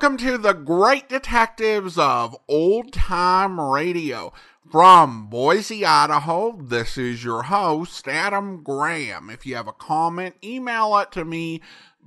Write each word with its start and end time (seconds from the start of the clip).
Welcome 0.00 0.26
to 0.26 0.38
the 0.38 0.54
Great 0.54 1.10
Detectives 1.10 1.98
of 1.98 2.34
Old 2.48 2.90
Time 2.90 3.60
Radio. 3.60 4.32
From 4.70 5.26
Boise, 5.26 5.84
Idaho, 5.84 6.56
this 6.58 6.96
is 6.96 7.22
your 7.22 7.42
host, 7.42 8.08
Adam 8.08 8.62
Graham. 8.62 9.28
If 9.28 9.44
you 9.44 9.56
have 9.56 9.68
a 9.68 9.74
comment, 9.74 10.36
email 10.42 10.96
it 10.96 11.12
to 11.12 11.26
me, 11.26 11.60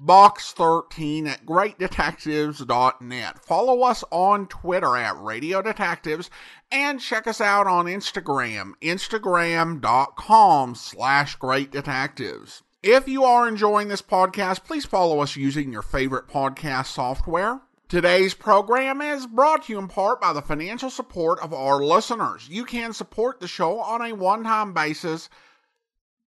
box13 0.04 1.28
at 1.28 1.46
greatdetectives.net. 1.46 3.46
Follow 3.46 3.84
us 3.84 4.04
on 4.10 4.48
Twitter 4.48 4.98
at 4.98 5.22
Radio 5.22 5.62
Detectives 5.62 6.32
and 6.72 7.00
check 7.00 7.28
us 7.28 7.40
out 7.40 7.68
on 7.68 7.86
Instagram, 7.86 8.72
instagram.com 8.82 10.73
slash 10.73 11.36
great 11.36 11.70
detectives. 11.70 12.64
If 12.82 13.08
you 13.08 13.23
are 13.23 13.48
enjoying 13.48 13.90
this 13.90 14.02
podcast, 14.02 14.64
please 14.64 14.84
follow 14.84 15.20
us 15.20 15.36
using 15.36 15.72
your 15.72 15.84
favorite 15.84 16.28
podcast 16.28 16.88
software. 16.88 17.62
Today's 17.94 18.34
program 18.34 19.02
is 19.02 19.28
brought 19.28 19.66
to 19.66 19.74
you 19.74 19.78
in 19.78 19.88
part 19.88 20.20
by 20.20 20.34
the 20.34 20.42
financial 20.42 20.90
support 20.90 21.40
of 21.42 21.54
our 21.54 21.84
listeners. 21.84 22.50
You 22.50 22.66
can 22.66 22.92
support 22.92 23.40
the 23.40 23.48
show 23.48 23.80
on 23.80 24.02
a 24.02 24.14
one 24.14 24.44
time 24.44 24.73
basis 24.73 25.30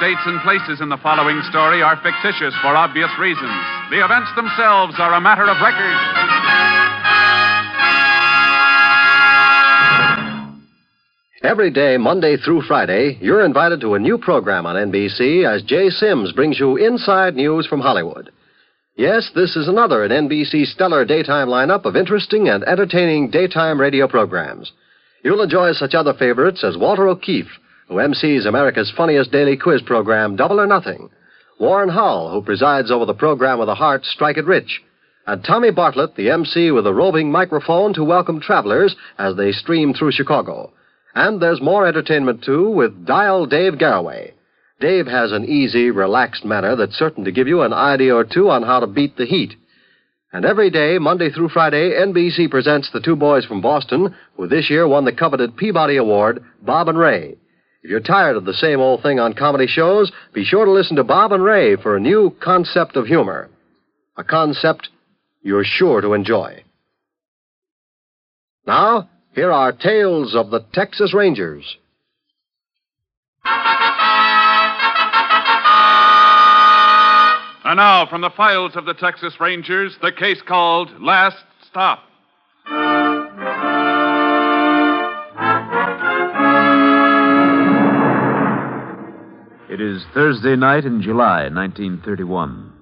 Dates, 0.00 0.22
and 0.26 0.40
places 0.42 0.80
in 0.80 0.88
the 0.88 0.98
following 0.98 1.42
story 1.50 1.82
are 1.82 2.00
fictitious 2.02 2.54
for 2.62 2.74
obvious 2.74 3.10
reasons. 3.18 3.58
The 3.90 4.04
events 4.04 4.30
themselves 4.34 4.94
are 4.98 5.14
a 5.14 5.20
matter 5.20 5.44
of 5.44 5.58
record. 5.60 5.98
Every 11.42 11.70
day, 11.70 11.96
Monday 11.96 12.36
through 12.36 12.62
Friday, 12.62 13.16
you're 13.20 13.44
invited 13.44 13.80
to 13.80 13.94
a 13.94 13.98
new 13.98 14.18
program 14.18 14.66
on 14.66 14.74
NBC 14.74 15.46
as 15.46 15.62
Jay 15.62 15.88
Sims 15.88 16.32
brings 16.32 16.58
you 16.58 16.76
inside 16.76 17.36
news 17.36 17.66
from 17.66 17.80
Hollywood. 17.80 18.30
Yes, 18.96 19.30
this 19.34 19.54
is 19.54 19.68
another 19.68 20.04
in 20.04 20.10
NBC's 20.10 20.72
stellar 20.72 21.04
daytime 21.04 21.46
lineup 21.46 21.84
of 21.84 21.94
interesting 21.94 22.48
and 22.48 22.64
entertaining 22.64 23.30
daytime 23.30 23.80
radio 23.80 24.08
programs. 24.08 24.72
You'll 25.22 25.42
enjoy 25.42 25.72
such 25.72 25.94
other 25.94 26.12
favorites 26.14 26.64
as 26.64 26.76
Walter 26.76 27.06
O'Keefe, 27.06 27.50
who 27.88 27.94
MCs 27.94 28.46
America's 28.46 28.92
funniest 28.96 29.32
daily 29.32 29.56
quiz 29.56 29.82
program, 29.82 30.36
Double 30.36 30.60
or 30.60 30.66
Nothing, 30.66 31.08
Warren 31.58 31.88
Hull, 31.88 32.30
who 32.30 32.42
presides 32.42 32.90
over 32.90 33.04
the 33.04 33.14
program 33.14 33.58
with 33.58 33.68
a 33.68 33.74
heart, 33.74 34.04
Strike 34.04 34.36
It 34.36 34.46
Rich, 34.46 34.80
and 35.26 35.44
Tommy 35.44 35.70
Bartlett, 35.70 36.14
the 36.14 36.30
MC 36.30 36.70
with 36.70 36.86
a 36.86 36.94
roving 36.94 37.32
microphone 37.32 37.92
to 37.94 38.04
welcome 38.04 38.40
travelers 38.40 38.94
as 39.18 39.36
they 39.36 39.52
stream 39.52 39.92
through 39.92 40.12
Chicago. 40.12 40.72
And 41.14 41.40
there's 41.40 41.60
more 41.60 41.86
entertainment, 41.86 42.44
too, 42.44 42.70
with 42.70 43.06
Dial 43.06 43.44
Dave 43.46 43.74
Garroway. 43.74 44.32
Dave 44.80 45.06
has 45.06 45.32
an 45.32 45.44
easy, 45.44 45.90
relaxed 45.90 46.44
manner 46.44 46.76
that's 46.76 46.96
certain 46.96 47.24
to 47.24 47.32
give 47.32 47.48
you 47.48 47.62
an 47.62 47.72
idea 47.72 48.14
or 48.14 48.24
two 48.24 48.48
on 48.48 48.62
how 48.62 48.80
to 48.80 48.86
beat 48.86 49.16
the 49.16 49.26
heat. 49.26 49.54
And 50.32 50.44
every 50.44 50.70
day, 50.70 50.98
Monday 50.98 51.30
through 51.30 51.48
Friday, 51.48 51.90
NBC 51.90 52.50
presents 52.50 52.90
the 52.92 53.00
two 53.00 53.16
boys 53.16 53.44
from 53.44 53.60
Boston 53.60 54.14
who 54.36 54.46
this 54.46 54.70
year 54.70 54.86
won 54.86 55.04
the 55.04 55.12
coveted 55.12 55.56
Peabody 55.56 55.96
Award, 55.96 56.44
Bob 56.62 56.88
and 56.88 56.98
Ray. 56.98 57.36
If 57.82 57.90
you're 57.90 58.00
tired 58.00 58.36
of 58.36 58.44
the 58.44 58.54
same 58.54 58.80
old 58.80 59.02
thing 59.02 59.20
on 59.20 59.34
comedy 59.34 59.66
shows, 59.66 60.10
be 60.32 60.44
sure 60.44 60.64
to 60.64 60.70
listen 60.70 60.96
to 60.96 61.04
Bob 61.04 61.32
and 61.32 61.44
Ray 61.44 61.76
for 61.76 61.96
a 61.96 62.00
new 62.00 62.34
concept 62.42 62.96
of 62.96 63.06
humor. 63.06 63.48
A 64.16 64.24
concept 64.24 64.88
you're 65.42 65.64
sure 65.64 66.00
to 66.00 66.12
enjoy. 66.12 66.64
Now, 68.66 69.08
here 69.34 69.52
are 69.52 69.72
Tales 69.72 70.34
of 70.34 70.50
the 70.50 70.64
Texas 70.72 71.14
Rangers. 71.14 71.76
And 77.64 77.76
now, 77.76 78.06
from 78.06 78.22
the 78.22 78.30
files 78.30 78.72
of 78.76 78.86
the 78.86 78.94
Texas 78.94 79.34
Rangers, 79.38 79.96
the 80.02 80.10
case 80.10 80.40
called 80.46 80.90
Last 81.00 81.36
Stop. 81.70 82.00
It 89.68 89.82
is 89.82 90.02
Thursday 90.14 90.56
night 90.56 90.86
in 90.86 91.02
July 91.02 91.42
1931. 91.52 92.72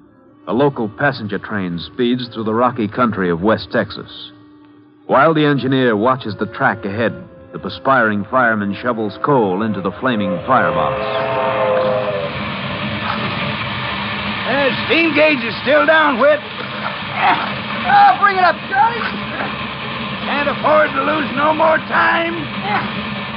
A 0.46 0.52
local 0.52 0.88
passenger 0.88 1.36
train 1.36 1.80
speeds 1.80 2.28
through 2.32 2.44
the 2.44 2.54
rocky 2.54 2.86
country 2.86 3.28
of 3.28 3.40
West 3.40 3.72
Texas. 3.72 4.30
While 5.06 5.34
the 5.34 5.44
engineer 5.44 5.96
watches 5.96 6.36
the 6.38 6.46
track 6.46 6.84
ahead, 6.84 7.10
the 7.52 7.58
perspiring 7.58 8.24
fireman 8.30 8.72
shovels 8.80 9.18
coal 9.24 9.62
into 9.62 9.80
the 9.80 9.90
flaming 9.98 10.30
firebox. 10.46 10.94
Uh, 14.46 14.70
steam 14.86 15.10
gauge 15.12 15.42
is 15.42 15.58
still 15.66 15.86
down, 15.86 16.20
Whit. 16.20 16.38
Oh, 16.38 18.14
bring 18.22 18.38
it 18.38 18.46
up, 18.46 18.54
Charlie. 18.70 19.02
Can't 20.22 20.54
afford 20.54 20.90
to 20.94 21.02
lose 21.02 21.34
no 21.34 21.52
more 21.52 21.78
time. 21.90 22.34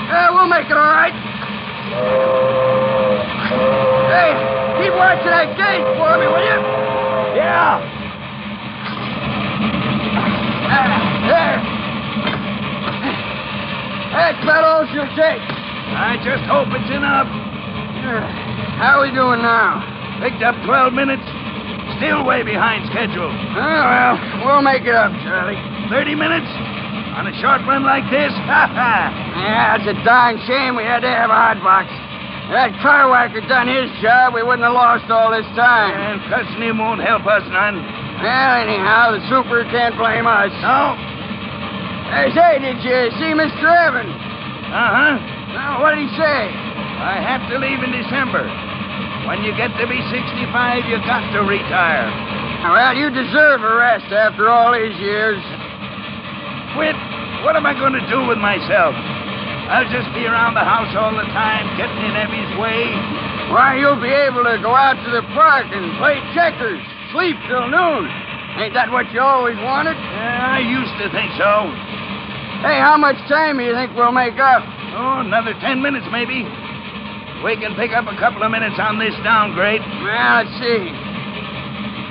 Uh, 0.06 0.38
we'll 0.38 0.46
make 0.46 0.70
it 0.70 0.78
all 0.78 0.94
right. 0.94 1.18
Hey, 3.50 4.32
keep 4.78 4.94
watching 4.94 5.34
that 5.34 5.58
gate 5.58 5.82
for 5.98 6.22
me, 6.22 6.30
will 6.30 6.46
you? 6.46 6.60
Yeah. 7.34 7.82
Ah, 10.70 11.02
there. 11.26 11.58
That's 14.14 14.42
about 14.46 14.64
all 14.70 14.86
she'll 14.94 15.10
take. 15.18 15.42
I 15.42 16.22
just 16.22 16.46
hope 16.46 16.70
it's 16.78 16.94
enough. 16.94 17.26
How 18.78 19.02
are 19.02 19.04
we 19.06 19.12
doing 19.18 19.42
now? 19.42 19.82
Picked 20.22 20.46
up 20.46 20.54
12 20.66 20.94
minutes. 20.94 21.26
Still 21.98 22.24
way 22.24 22.44
behind 22.46 22.86
schedule. 22.94 23.34
Oh, 23.34 23.60
well, 23.60 24.14
we'll 24.46 24.62
make 24.62 24.86
it 24.86 24.94
up, 24.94 25.12
Charlie. 25.26 25.58
30 25.90 26.14
minutes? 26.16 26.48
On 27.18 27.26
a 27.26 27.34
short 27.42 27.66
run 27.66 27.82
like 27.84 28.06
this? 28.14 28.30
Ha 28.50 28.70
ha! 28.70 29.10
Yeah, 29.42 29.78
it's 29.82 29.90
a 29.90 29.98
darn 30.06 30.38
shame 30.46 30.78
we 30.78 30.84
had 30.86 31.02
to 31.02 31.10
have 31.10 31.30
a 31.30 31.34
hot 31.34 31.58
box. 31.66 31.90
If 32.50 32.58
that 32.58 32.74
car 32.82 33.14
whacker 33.14 33.46
done 33.46 33.70
his 33.70 33.94
job, 34.02 34.34
we 34.34 34.42
wouldn't 34.42 34.66
have 34.66 34.74
lost 34.74 35.06
all 35.14 35.30
this 35.30 35.46
time. 35.54 35.94
And 35.94 36.18
cussing 36.34 36.66
him 36.66 36.82
won't 36.82 36.98
help 36.98 37.22
us 37.30 37.46
none. 37.46 37.78
Well, 37.78 38.54
anyhow, 38.58 39.14
the 39.14 39.22
super 39.30 39.62
can't 39.70 39.94
blame 39.94 40.26
us. 40.26 40.50
No? 40.58 40.98
Hey, 42.10 42.34
say, 42.34 42.58
did 42.58 42.82
you 42.82 43.14
see 43.22 43.38
Mr. 43.38 43.70
Evans? 43.70 44.10
Uh-huh. 44.10 45.14
Well, 45.54 45.74
what 45.78 45.94
did 45.94 46.10
he 46.10 46.12
say? 46.18 46.50
I 46.50 47.22
have 47.22 47.46
to 47.54 47.62
leave 47.62 47.86
in 47.86 47.94
December. 47.94 48.42
When 49.30 49.46
you 49.46 49.54
get 49.54 49.70
to 49.78 49.86
be 49.86 50.02
65, 50.10 50.90
you 50.90 50.98
got 51.06 51.30
to 51.38 51.46
retire. 51.46 52.10
Well, 52.66 52.98
you 52.98 53.14
deserve 53.14 53.62
a 53.62 53.78
rest 53.78 54.10
after 54.10 54.50
all 54.50 54.74
these 54.74 54.98
years. 54.98 55.38
Quit. 56.74 56.98
What 57.46 57.54
am 57.54 57.70
I 57.70 57.78
going 57.78 57.94
to 57.94 58.06
do 58.10 58.26
with 58.26 58.42
myself? 58.42 58.98
I'll 59.70 59.86
just 59.94 60.10
be 60.18 60.26
around 60.26 60.58
the 60.58 60.66
house 60.66 60.90
all 60.98 61.14
the 61.14 61.30
time, 61.30 61.70
getting 61.78 62.02
in 62.02 62.18
Emmy's 62.18 62.54
way. 62.58 62.90
Why, 63.54 63.78
you'll 63.78 64.02
be 64.02 64.10
able 64.10 64.42
to 64.42 64.58
go 64.66 64.74
out 64.74 64.98
to 64.98 65.10
the 65.14 65.22
park 65.38 65.70
and 65.70 65.94
play 66.02 66.18
checkers. 66.34 66.82
sleep 67.14 67.38
till 67.46 67.70
noon. 67.70 68.10
Ain't 68.58 68.74
that 68.74 68.90
what 68.90 69.06
you 69.14 69.22
always 69.22 69.62
wanted? 69.62 69.94
Yeah, 69.94 70.58
I 70.58 70.60
used 70.66 70.96
to 70.98 71.08
think 71.14 71.30
so. 71.38 71.70
Hey, 72.66 72.82
how 72.82 72.98
much 72.98 73.16
time 73.30 73.62
do 73.62 73.64
you 73.64 73.78
think 73.78 73.94
we'll 73.94 74.12
make 74.12 74.42
up? 74.42 74.66
Oh, 74.98 75.22
another 75.22 75.54
ten 75.62 75.86
minutes, 75.86 76.10
maybe. 76.10 76.42
We 77.46 77.54
can 77.56 77.78
pick 77.78 77.94
up 77.94 78.10
a 78.10 78.18
couple 78.18 78.42
of 78.42 78.50
minutes 78.50 78.76
on 78.82 78.98
this 78.98 79.14
downgrade. 79.22 79.86
Well, 79.86 80.34
let's 80.44 80.52
see. 80.60 80.82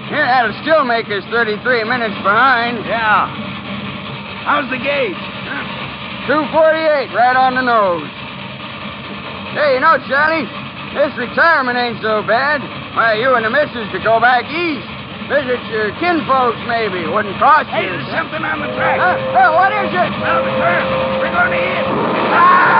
Here, 0.09 0.25
that'll 0.25 0.57
still 0.63 0.87
make 0.87 1.11
us 1.13 1.27
33 1.29 1.59
minutes 1.85 2.17
behind. 2.23 2.81
Yeah. 2.87 3.29
How's 4.47 4.71
the 4.71 4.81
gauge? 4.81 5.38
248, 6.29 7.09
right 7.17 7.37
on 7.37 7.57
the 7.57 7.65
nose. 7.65 8.05
Hey, 9.57 9.75
you 9.77 9.81
know, 9.81 9.97
Charlie, 10.05 10.45
this 10.93 11.11
retirement 11.17 11.81
ain't 11.81 11.99
so 12.05 12.21
bad. 12.29 12.61
Why, 12.93 13.17
you 13.17 13.33
and 13.33 13.45
the 13.45 13.51
missus 13.53 13.89
could 13.91 14.05
go 14.05 14.21
back 14.21 14.45
east. 14.53 14.85
Visit 15.33 15.61
your 15.73 15.93
kinfolks, 16.01 16.61
maybe. 16.69 17.05
Wouldn't 17.09 17.37
cost 17.41 17.69
Hey, 17.73 17.85
you. 17.85 17.97
there's 17.97 18.13
something 18.13 18.41
on 18.45 18.61
the 18.65 18.71
track. 18.77 18.97
Huh? 19.01 19.17
Hey, 19.37 19.49
what 19.53 19.73
is 19.73 19.89
it? 19.93 20.11
The 20.13 20.53
curve. 20.57 20.89
We're 21.21 21.33
going 21.33 21.53
to 21.53 21.61
hit. 21.61 21.85
Ah! 22.33 22.78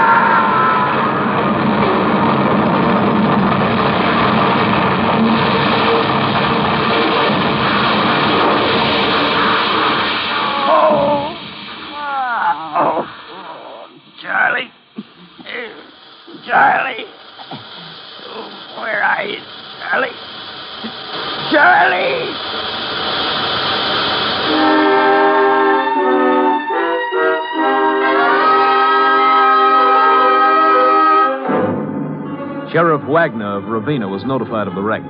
Wagner 33.89 34.05
of 34.05 34.11
Ravenna 34.11 34.13
was 34.13 34.23
notified 34.23 34.67
of 34.67 34.75
the 34.75 34.83
wreck. 34.83 35.01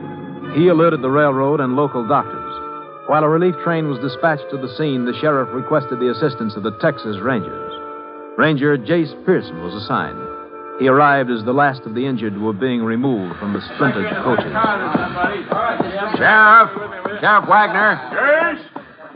He 0.55 0.69
alerted 0.69 1.01
the 1.01 1.09
railroad 1.11 1.59
and 1.59 1.75
local 1.75 2.07
doctors. 2.07 2.47
While 3.07 3.25
a 3.25 3.29
relief 3.29 3.55
train 3.61 3.89
was 3.89 3.99
dispatched 3.99 4.49
to 4.51 4.57
the 4.57 4.73
scene, 4.77 5.03
the 5.03 5.19
sheriff 5.19 5.49
requested 5.51 5.99
the 5.99 6.11
assistance 6.11 6.55
of 6.55 6.63
the 6.63 6.71
Texas 6.79 7.17
Rangers. 7.19 7.73
Ranger 8.37 8.77
Jace 8.77 9.11
Pearson 9.25 9.61
was 9.61 9.73
assigned. 9.75 10.23
He 10.79 10.87
arrived 10.87 11.29
as 11.29 11.43
the 11.43 11.51
last 11.51 11.81
of 11.83 11.93
the 11.93 12.05
injured 12.05 12.39
were 12.39 12.53
being 12.53 12.81
removed 12.81 13.37
from 13.37 13.51
the 13.51 13.59
splintered 13.75 14.07
coaches. 14.23 14.47
Sheriff! 16.15 16.71
Sheriff 17.19 17.45
Wagner? 17.51 17.99
Yes? 18.15 18.63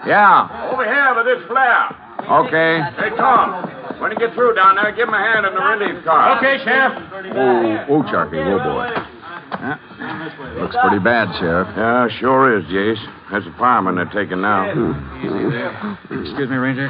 Yeah. 0.06 0.76
Over 0.76 0.84
here 0.84 1.16
with 1.16 1.24
this 1.24 1.48
flare. 1.48 1.88
Okay. 2.20 2.84
Hey, 3.00 3.16
Tom. 3.16 3.64
When 4.02 4.12
you 4.12 4.20
get 4.20 4.34
through 4.36 4.56
down 4.56 4.76
there, 4.76 4.92
give 4.92 5.08
him 5.08 5.14
a 5.14 5.24
hand 5.24 5.46
in 5.48 5.56
the 5.56 5.64
relief 5.64 6.04
car. 6.04 6.36
Okay, 6.36 6.60
Sheriff. 6.68 7.00
Whoa, 7.32 7.86
whoa, 7.88 8.04
Sharky, 8.12 8.44
whoa, 8.44 8.60
boy. 8.60 9.23
Looks 9.64 10.76
pretty 10.82 11.00
bad, 11.00 11.32
Sheriff. 11.40 11.68
Yeah, 11.78 12.08
sure 12.20 12.58
is, 12.58 12.66
Jace. 12.66 13.00
That's 13.32 13.46
the 13.46 13.56
fireman 13.58 13.96
they're 13.96 14.12
taking 14.12 14.42
now. 14.42 14.68
Excuse 14.68 16.50
me, 16.50 16.58
Ranger. 16.58 16.90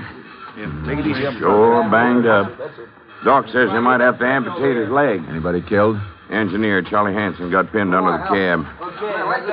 Take 0.87 0.99
it 0.99 1.07
easy. 1.07 1.39
Sure 1.39 1.87
banged 1.89 2.25
up. 2.25 2.51
Doc 3.23 3.45
says 3.53 3.69
they 3.71 3.79
might 3.79 4.01
have 4.01 4.19
to 4.19 4.25
amputate 4.25 4.75
his 4.75 4.89
leg. 4.89 5.21
Anybody 5.29 5.61
killed? 5.61 5.97
Engineer 6.29 6.81
Charlie 6.81 7.13
Hanson 7.13 7.51
got 7.51 7.71
pinned 7.71 7.93
under 7.93 8.11
the 8.11 8.25
oh, 8.25 8.33
cab. 8.33 8.59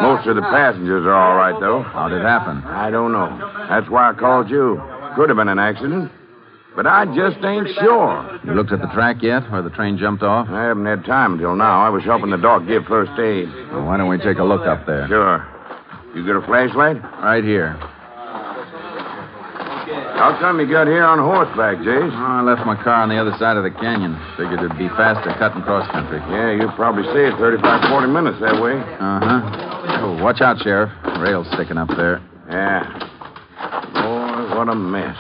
Most 0.01 0.27
of 0.27 0.37
the 0.37 0.43
passengers 0.43 1.05
are 1.05 1.13
all 1.13 1.37
right, 1.37 1.59
though. 1.61 1.83
How'd 1.83 2.13
it 2.13 2.23
happen? 2.23 2.63
I 2.65 2.91
don't 2.91 3.13
know. 3.13 3.29
That's 3.69 3.89
why 3.91 4.11
I 4.11 4.15
called 4.15 4.49
you. 4.49 4.81
Could 5.15 5.29
have 5.29 5.37
been 5.37 5.49
an 5.49 5.59
accident. 5.59 6.11
But 6.77 6.87
I 6.87 7.05
just 7.15 7.45
ain't 7.45 7.69
sure. 7.81 8.41
You 8.45 8.55
looked 8.55 8.73
at 8.73 8.81
the 8.81 8.87
track 8.95 9.23
yet, 9.23 9.51
where 9.51 9.61
the 9.61 9.71
train 9.71 9.99
jumped 9.99 10.23
off? 10.23 10.49
I 10.49 10.65
haven't 10.65 10.87
had 10.87 11.05
time 11.05 11.35
until 11.35 11.57
now. 11.57 11.83
I 11.83 11.89
was 11.89 12.05
helping 12.05 12.31
the 12.31 12.39
doc 12.39 12.67
give 12.67 12.85
first 12.87 13.13
aid. 13.19 13.49
Well, 13.73 13.85
why 13.87 13.97
don't 13.97 14.09
we 14.09 14.19
take 14.19 14.39
a 14.39 14.45
look 14.45 14.63
up 14.63 14.87
there? 14.87 15.07
Sure. 15.09 15.47
You 16.15 16.25
got 16.27 16.43
a 16.43 16.47
flashlight? 16.47 17.03
Right 17.23 17.45
here. 17.45 17.77
How 20.21 20.37
come 20.39 20.61
you 20.61 20.69
got 20.69 20.87
here 20.87 21.03
on 21.03 21.19
horseback, 21.19 21.79
Jace? 21.79 22.13
Oh, 22.13 22.39
I 22.39 22.43
left 22.43 22.65
my 22.67 22.77
car 22.85 23.03
on 23.03 23.09
the 23.09 23.17
other 23.17 23.33
side 23.39 23.57
of 23.57 23.65
the 23.65 23.71
canyon. 23.71 24.21
Figured 24.37 24.61
it'd 24.61 24.77
be 24.79 24.89
faster 24.95 25.33
cutting 25.39 25.63
cross 25.63 25.91
country. 25.91 26.21
Yeah, 26.29 26.53
you 26.53 26.69
probably 26.77 27.03
saved 27.13 27.41
35, 27.41 27.89
40 27.89 28.07
minutes 28.13 28.39
that 28.41 28.61
way. 28.61 28.77
Uh 28.79 29.19
huh. 29.19 29.41
Oh, 30.05 30.23
watch 30.23 30.41
out, 30.41 30.61
Sheriff. 30.63 30.93
Rail's 31.19 31.49
sticking 31.55 31.79
up 31.79 31.89
there. 31.97 32.21
Yeah. 32.49 32.85
Boy, 33.97 34.57
what 34.61 34.69
a 34.69 34.75
mess. 34.75 35.17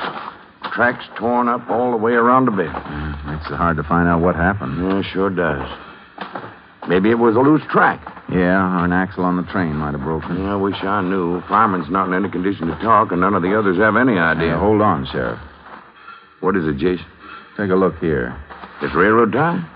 Tracks 0.75 1.05
torn 1.19 1.49
up 1.49 1.69
all 1.69 1.91
the 1.91 1.97
way 1.97 2.13
around 2.13 2.45
the 2.45 2.53
bend. 2.53 2.73
Yeah, 2.73 3.23
makes 3.27 3.51
it 3.51 3.57
hard 3.57 3.77
to 3.77 3.83
find 3.83 4.09
out 4.09 4.21
what 4.23 4.37
happened. 4.37 4.79
Yeah, 4.79 5.03
sure 5.13 5.31
does. 5.31 5.69
Maybe 6.89 7.11
it 7.11 7.19
was 7.19 7.37
a 7.37 7.41
loose 7.41 7.63
track. 7.71 8.01
Yeah, 8.31 8.81
or 8.81 8.85
an 8.85 8.93
axle 8.93 9.25
on 9.25 9.37
the 9.37 9.43
train 9.51 9.75
might 9.77 9.93
have 9.93 10.03
broken. 10.03 10.39
Yeah, 10.39 10.53
I 10.53 10.57
wish 10.57 10.77
I 10.83 11.03
knew. 11.03 11.41
Fireman's 11.43 11.91
not 11.91 12.07
in 12.09 12.15
any 12.15 12.31
condition 12.31 12.69
to 12.69 12.75
talk, 12.77 13.11
and 13.11 13.21
none 13.21 13.35
of 13.35 13.43
the 13.43 13.59
others 13.59 13.79
have 13.79 13.97
any 13.97 14.19
idea. 14.19 14.57
Hold 14.57 14.81
on, 14.81 15.07
Sheriff. 15.11 15.39
What 16.41 16.57
is 16.57 16.65
it, 16.67 16.79
Jace? 16.79 17.05
Take 17.57 17.71
a 17.71 17.75
look 17.75 17.99
here. 17.99 18.37
This 18.81 18.95
railroad 18.95 19.33
tie? 19.33 19.69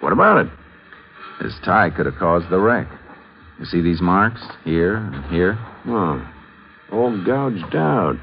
What 0.00 0.12
about 0.12 0.46
it? 0.46 0.52
This 1.42 1.58
tie 1.64 1.90
could 1.90 2.06
have 2.06 2.16
caused 2.16 2.50
the 2.50 2.60
wreck. 2.60 2.86
You 3.58 3.64
see 3.64 3.80
these 3.80 4.00
marks? 4.00 4.42
Here 4.64 4.96
and 4.96 5.24
here? 5.26 5.58
Oh. 5.86 6.24
All 6.92 7.24
gouged 7.24 7.74
out. 7.74 8.16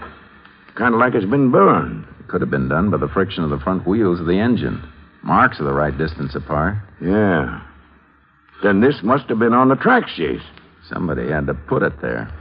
Kind 0.75 0.94
of 0.94 1.00
like 1.00 1.13
it's 1.16 1.25
been 1.25 1.51
burned. 1.51 2.06
It 2.19 2.28
could 2.28 2.42
have 2.42 2.49
been 2.52 2.69
done 2.69 2.90
by 2.90 2.97
the 2.97 3.07
friction 3.07 3.44
of 3.44 3.49
the 3.49 3.59
front 3.59 3.85
wheels 3.88 4.19
of 4.19 4.26
the 4.28 4.40
engine. 4.40 4.81
Marks 5.23 5.59
are 5.59 5.66
the 5.66 5.73
right 5.73 5.97
distance 5.97 6.35
apart. 6.35 6.76
Yeah. 7.02 7.61
Then 8.64 8.81
this 8.81 8.95
must 9.04 9.28
have 9.30 9.40
been 9.40 9.54
on 9.54 9.69
the 9.69 9.76
tracks, 9.76 10.11
Jace. 10.18 10.44
Somebody 10.88 11.30
had 11.30 11.47
to 11.47 11.54
put 11.54 11.83
it 11.83 12.02
there. 12.02 12.31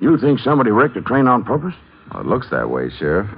You 0.00 0.18
think 0.18 0.40
somebody 0.40 0.70
wrecked 0.70 0.94
the 0.94 1.00
train 1.00 1.26
on 1.26 1.44
purpose? 1.44 1.74
Well, 2.12 2.22
it 2.22 2.26
looks 2.26 2.50
that 2.50 2.70
way, 2.70 2.90
Sheriff. 2.98 3.28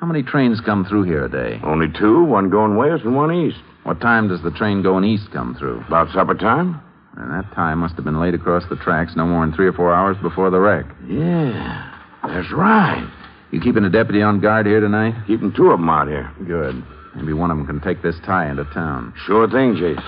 How 0.00 0.06
many 0.06 0.22
trains 0.22 0.60
come 0.60 0.84
through 0.84 1.04
here 1.04 1.24
a 1.24 1.28
day? 1.28 1.60
Only 1.64 1.86
two, 1.98 2.24
one 2.24 2.50
going 2.50 2.76
west 2.76 3.04
and 3.04 3.14
one 3.14 3.32
east. 3.32 3.58
What 3.84 4.00
time 4.00 4.28
does 4.28 4.42
the 4.42 4.50
train 4.50 4.82
going 4.82 5.04
east 5.04 5.30
come 5.32 5.54
through? 5.54 5.80
About 5.86 6.12
supper 6.12 6.34
time? 6.34 6.80
And 7.16 7.30
that 7.30 7.52
time 7.54 7.78
must 7.80 7.94
have 7.96 8.04
been 8.04 8.20
laid 8.20 8.34
across 8.34 8.64
the 8.68 8.76
tracks 8.76 9.12
no 9.16 9.26
more 9.26 9.44
than 9.44 9.54
three 9.54 9.66
or 9.66 9.72
four 9.72 9.92
hours 9.94 10.16
before 10.22 10.50
the 10.50 10.58
wreck. 10.58 10.86
Yeah, 11.06 12.00
that's 12.26 12.50
right. 12.52 13.08
You 13.52 13.60
keeping 13.60 13.84
a 13.84 13.90
deputy 13.90 14.22
on 14.22 14.40
guard 14.40 14.64
here 14.66 14.80
tonight? 14.80 15.14
Keeping 15.26 15.52
two 15.52 15.70
of 15.70 15.78
them 15.78 15.88
out 15.90 16.08
here. 16.08 16.30
Good. 16.46 16.82
Maybe 17.14 17.34
one 17.34 17.50
of 17.50 17.58
them 17.58 17.66
can 17.66 17.80
take 17.80 18.00
this 18.02 18.16
tie 18.24 18.50
into 18.50 18.64
town. 18.72 19.12
Sure 19.26 19.46
thing, 19.46 19.74
Jace. 19.76 20.00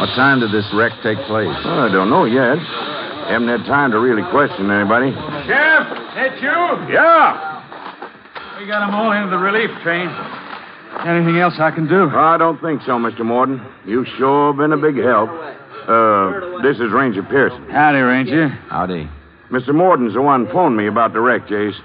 What 0.00 0.12
time 0.14 0.40
did 0.40 0.52
this 0.52 0.68
wreck 0.74 0.92
take 1.02 1.16
place? 1.24 1.48
Well, 1.64 1.80
I 1.80 1.90
don't 1.90 2.10
know 2.10 2.26
yet. 2.26 2.58
Haven't 3.32 3.48
had 3.48 3.64
time 3.64 3.90
to 3.92 3.98
really 3.98 4.22
question 4.30 4.70
anybody. 4.70 5.12
Sheriff, 5.48 5.88
that 6.14 6.36
you? 6.42 6.92
Yeah. 6.92 7.62
We 8.60 8.66
got 8.66 8.86
'em 8.86 8.94
all 8.94 9.12
into 9.12 9.30
the 9.30 9.38
relief 9.38 9.70
train. 9.82 10.10
Anything 11.06 11.38
else 11.38 11.58
I 11.58 11.70
can 11.70 11.86
do? 11.88 12.10
I 12.14 12.36
don't 12.36 12.60
think 12.60 12.82
so, 12.82 12.98
Mr. 12.98 13.24
Morton. 13.24 13.60
You've 13.86 14.06
sure 14.18 14.52
been 14.52 14.72
a 14.72 14.76
big 14.76 14.96
help. 14.98 15.30
Uh, 15.88 16.60
this 16.62 16.78
is 16.78 16.92
Ranger 16.92 17.22
Pearson. 17.22 17.70
Howdy, 17.70 17.98
Ranger. 18.00 18.48
Howdy. 18.68 19.08
Mr. 19.54 19.72
Morton's 19.72 20.14
the 20.14 20.20
one 20.20 20.50
phoned 20.50 20.76
me 20.76 20.88
about 20.88 21.12
the 21.12 21.20
wreck, 21.20 21.46
Jace. 21.46 21.78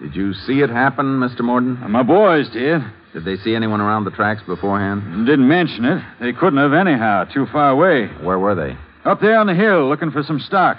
Did 0.00 0.14
you 0.14 0.32
see 0.32 0.60
it 0.60 0.70
happen, 0.70 1.18
Mr. 1.18 1.40
Morton? 1.40 1.76
Uh, 1.82 1.88
my 1.88 2.04
boys 2.04 2.48
did. 2.50 2.80
Did 3.12 3.24
they 3.24 3.36
see 3.36 3.56
anyone 3.56 3.80
around 3.80 4.04
the 4.04 4.12
tracks 4.12 4.42
beforehand? 4.46 5.26
Didn't 5.26 5.48
mention 5.48 5.84
it. 5.84 6.04
They 6.20 6.32
couldn't 6.32 6.58
have 6.60 6.72
anyhow. 6.72 7.24
Too 7.24 7.46
far 7.50 7.70
away. 7.70 8.06
Where 8.22 8.38
were 8.38 8.54
they? 8.54 8.76
Up 9.08 9.20
there 9.20 9.38
on 9.38 9.48
the 9.48 9.54
hill 9.54 9.88
looking 9.88 10.12
for 10.12 10.22
some 10.22 10.38
stock. 10.38 10.78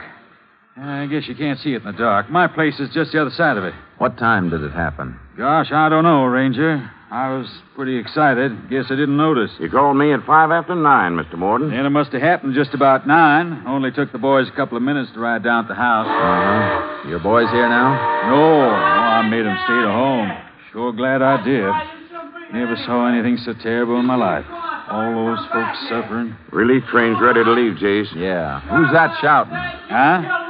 I 0.77 1.07
guess 1.07 1.27
you 1.27 1.35
can't 1.35 1.59
see 1.59 1.73
it 1.73 1.81
in 1.83 1.91
the 1.91 1.97
dark. 1.97 2.29
My 2.29 2.47
place 2.47 2.79
is 2.79 2.89
just 2.93 3.11
the 3.11 3.21
other 3.21 3.31
side 3.31 3.57
of 3.57 3.65
it. 3.65 3.73
What 3.97 4.17
time 4.17 4.49
did 4.49 4.61
it 4.61 4.71
happen? 4.71 5.19
Gosh, 5.37 5.71
I 5.73 5.89
don't 5.89 6.03
know, 6.03 6.23
Ranger. 6.25 6.89
I 7.09 7.29
was 7.31 7.47
pretty 7.73 7.97
excited. 7.97 8.69
Guess 8.69 8.85
I 8.87 8.95
didn't 8.95 9.15
notice. 9.15 9.51
You 9.59 9.69
called 9.69 9.95
me 9.95 10.11
at 10.11 10.25
five 10.25 10.51
after 10.51 10.75
nine, 10.75 11.13
Mr. 11.13 11.37
Morton. 11.37 11.69
Then 11.71 11.85
it 11.85 11.89
must 11.89 12.11
have 12.11 12.21
happened 12.21 12.53
just 12.53 12.73
about 12.73 13.07
nine. 13.07 13.63
Only 13.65 13.91
took 13.91 14.11
the 14.11 14.17
boys 14.17 14.47
a 14.51 14.55
couple 14.55 14.75
of 14.75 14.83
minutes 14.83 15.11
to 15.13 15.19
ride 15.19 15.41
down 15.41 15.63
to 15.63 15.67
the 15.69 15.75
house. 15.75 16.05
Uh-huh. 16.05 17.07
Your 17.07 17.19
boys 17.19 17.49
here 17.51 17.69
now? 17.69 18.27
No, 18.27 18.35
no, 18.35 18.75
I 18.75 19.29
made 19.29 19.45
them 19.45 19.57
stay 19.63 19.79
at 19.79 19.87
home. 19.87 20.31
Sure 20.73 20.91
glad 20.91 21.21
I 21.21 21.41
did. 21.45 21.71
Never 22.53 22.75
saw 22.85 23.07
anything 23.07 23.37
so 23.37 23.53
terrible 23.63 23.99
in 23.99 24.05
my 24.05 24.15
life. 24.15 24.45
All 24.89 25.35
those 25.35 25.45
folks 25.51 25.77
suffering. 25.89 26.35
Relief 26.51 26.83
train's 26.91 27.19
ready 27.21 27.43
to 27.43 27.51
leave, 27.51 27.77
Jace. 27.77 28.13
Yeah. 28.15 28.59
Who's 28.61 28.91
that 28.91 29.17
shouting? 29.21 29.53
Huh? 29.53 30.46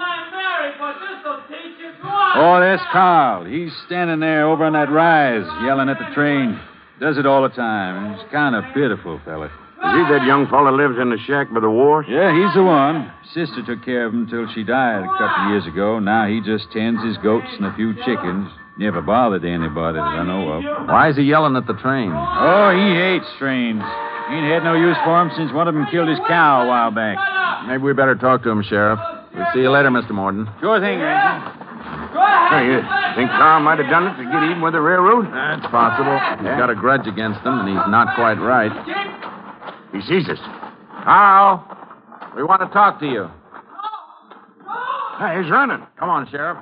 Oh, 2.37 2.59
that's 2.59 2.83
Carl. 2.91 3.45
He's 3.45 3.71
standing 3.87 4.19
there 4.19 4.47
over 4.47 4.63
on 4.65 4.73
that 4.73 4.91
rise, 4.91 5.45
yelling 5.65 5.89
at 5.89 5.97
the 5.97 6.13
train. 6.13 6.59
Does 6.99 7.17
it 7.17 7.25
all 7.25 7.41
the 7.43 7.49
time. 7.49 8.13
He's 8.13 8.25
kind 8.31 8.55
of 8.55 8.63
pitiful, 8.73 9.19
fella. 9.25 9.45
Is 9.45 9.93
he 9.93 10.03
that 10.13 10.25
young 10.25 10.47
fellow 10.49 10.73
lives 10.73 10.97
in 11.01 11.09
the 11.09 11.17
shack 11.25 11.53
by 11.53 11.59
the 11.61 11.69
wharf? 11.69 12.05
Yeah, 12.09 12.33
he's 12.33 12.53
the 12.53 12.63
one. 12.63 13.11
Sister 13.33 13.61
took 13.65 13.85
care 13.85 14.05
of 14.05 14.13
him 14.13 14.25
till 14.25 14.49
she 14.53 14.63
died 14.63 15.05
a 15.05 15.13
couple 15.17 15.45
of 15.45 15.49
years 15.53 15.65
ago. 15.65 15.99
Now 15.99 16.25
he 16.25 16.41
just 16.41 16.71
tends 16.73 17.01
his 17.05 17.17
goats 17.21 17.49
and 17.57 17.65
a 17.65 17.73
few 17.75 17.93
chickens. 18.05 18.49
Never 18.77 19.01
bothered 19.01 19.45
anybody 19.45 19.97
that 19.97 20.17
I 20.17 20.25
know 20.25 20.49
of. 20.57 20.61
Why 20.89 21.09
is 21.09 21.17
he 21.17 21.23
yelling 21.23 21.55
at 21.55 21.65
the 21.65 21.73
train? 21.81 22.11
Oh, 22.13 22.69
he 22.73 22.93
hates 22.93 23.29
trains. 23.37 23.81
Ain't 24.29 24.49
had 24.49 24.65
no 24.65 24.73
use 24.73 24.97
for 25.05 25.21
him 25.21 25.31
since 25.37 25.53
one 25.53 25.67
of 25.67 25.73
them 25.73 25.85
killed 25.89 26.09
his 26.09 26.19
cow 26.27 26.65
a 26.65 26.67
while 26.67 26.91
back. 26.91 27.17
Maybe 27.65 27.81
we 27.81 27.93
better 27.93 28.15
talk 28.15 28.43
to 28.43 28.49
him, 28.49 28.61
Sheriff. 28.61 28.99
We'll 29.33 29.45
see 29.53 29.61
you 29.61 29.71
later, 29.71 29.89
Mr. 29.89 30.11
Morton. 30.11 30.49
Sure 30.59 30.79
thing, 30.81 30.99
Ranger. 30.99 31.53
Hey, 32.49 32.65
you 32.65 32.79
think 33.15 33.29
Carl 33.31 33.59
might 33.61 33.79
have 33.79 33.89
done 33.89 34.07
it 34.07 34.17
to 34.17 34.23
get 34.23 34.43
even 34.43 34.61
with 34.61 34.73
the 34.73 34.81
railroad? 34.81 35.25
That's 35.31 35.67
possible. 35.67 36.17
He's 36.39 36.57
got 36.57 36.69
a 36.69 36.75
grudge 36.75 37.07
against 37.07 37.43
them, 37.43 37.59
and 37.59 37.67
he's 37.67 37.87
not 37.89 38.15
quite 38.15 38.39
right. 38.39 38.71
He 39.91 40.01
sees 40.01 40.27
us. 40.29 40.39
Carl, 41.03 41.63
we 42.35 42.43
want 42.43 42.61
to 42.61 42.67
talk 42.69 42.99
to 42.99 43.05
you. 43.05 43.29
Hey, 45.19 45.41
he's 45.41 45.51
running. 45.51 45.85
Come 45.97 46.09
on, 46.09 46.27
Sheriff. 46.29 46.57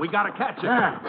We 0.00 0.08
got 0.08 0.24
to 0.24 0.32
catch 0.32 0.60
him. 0.60 1.00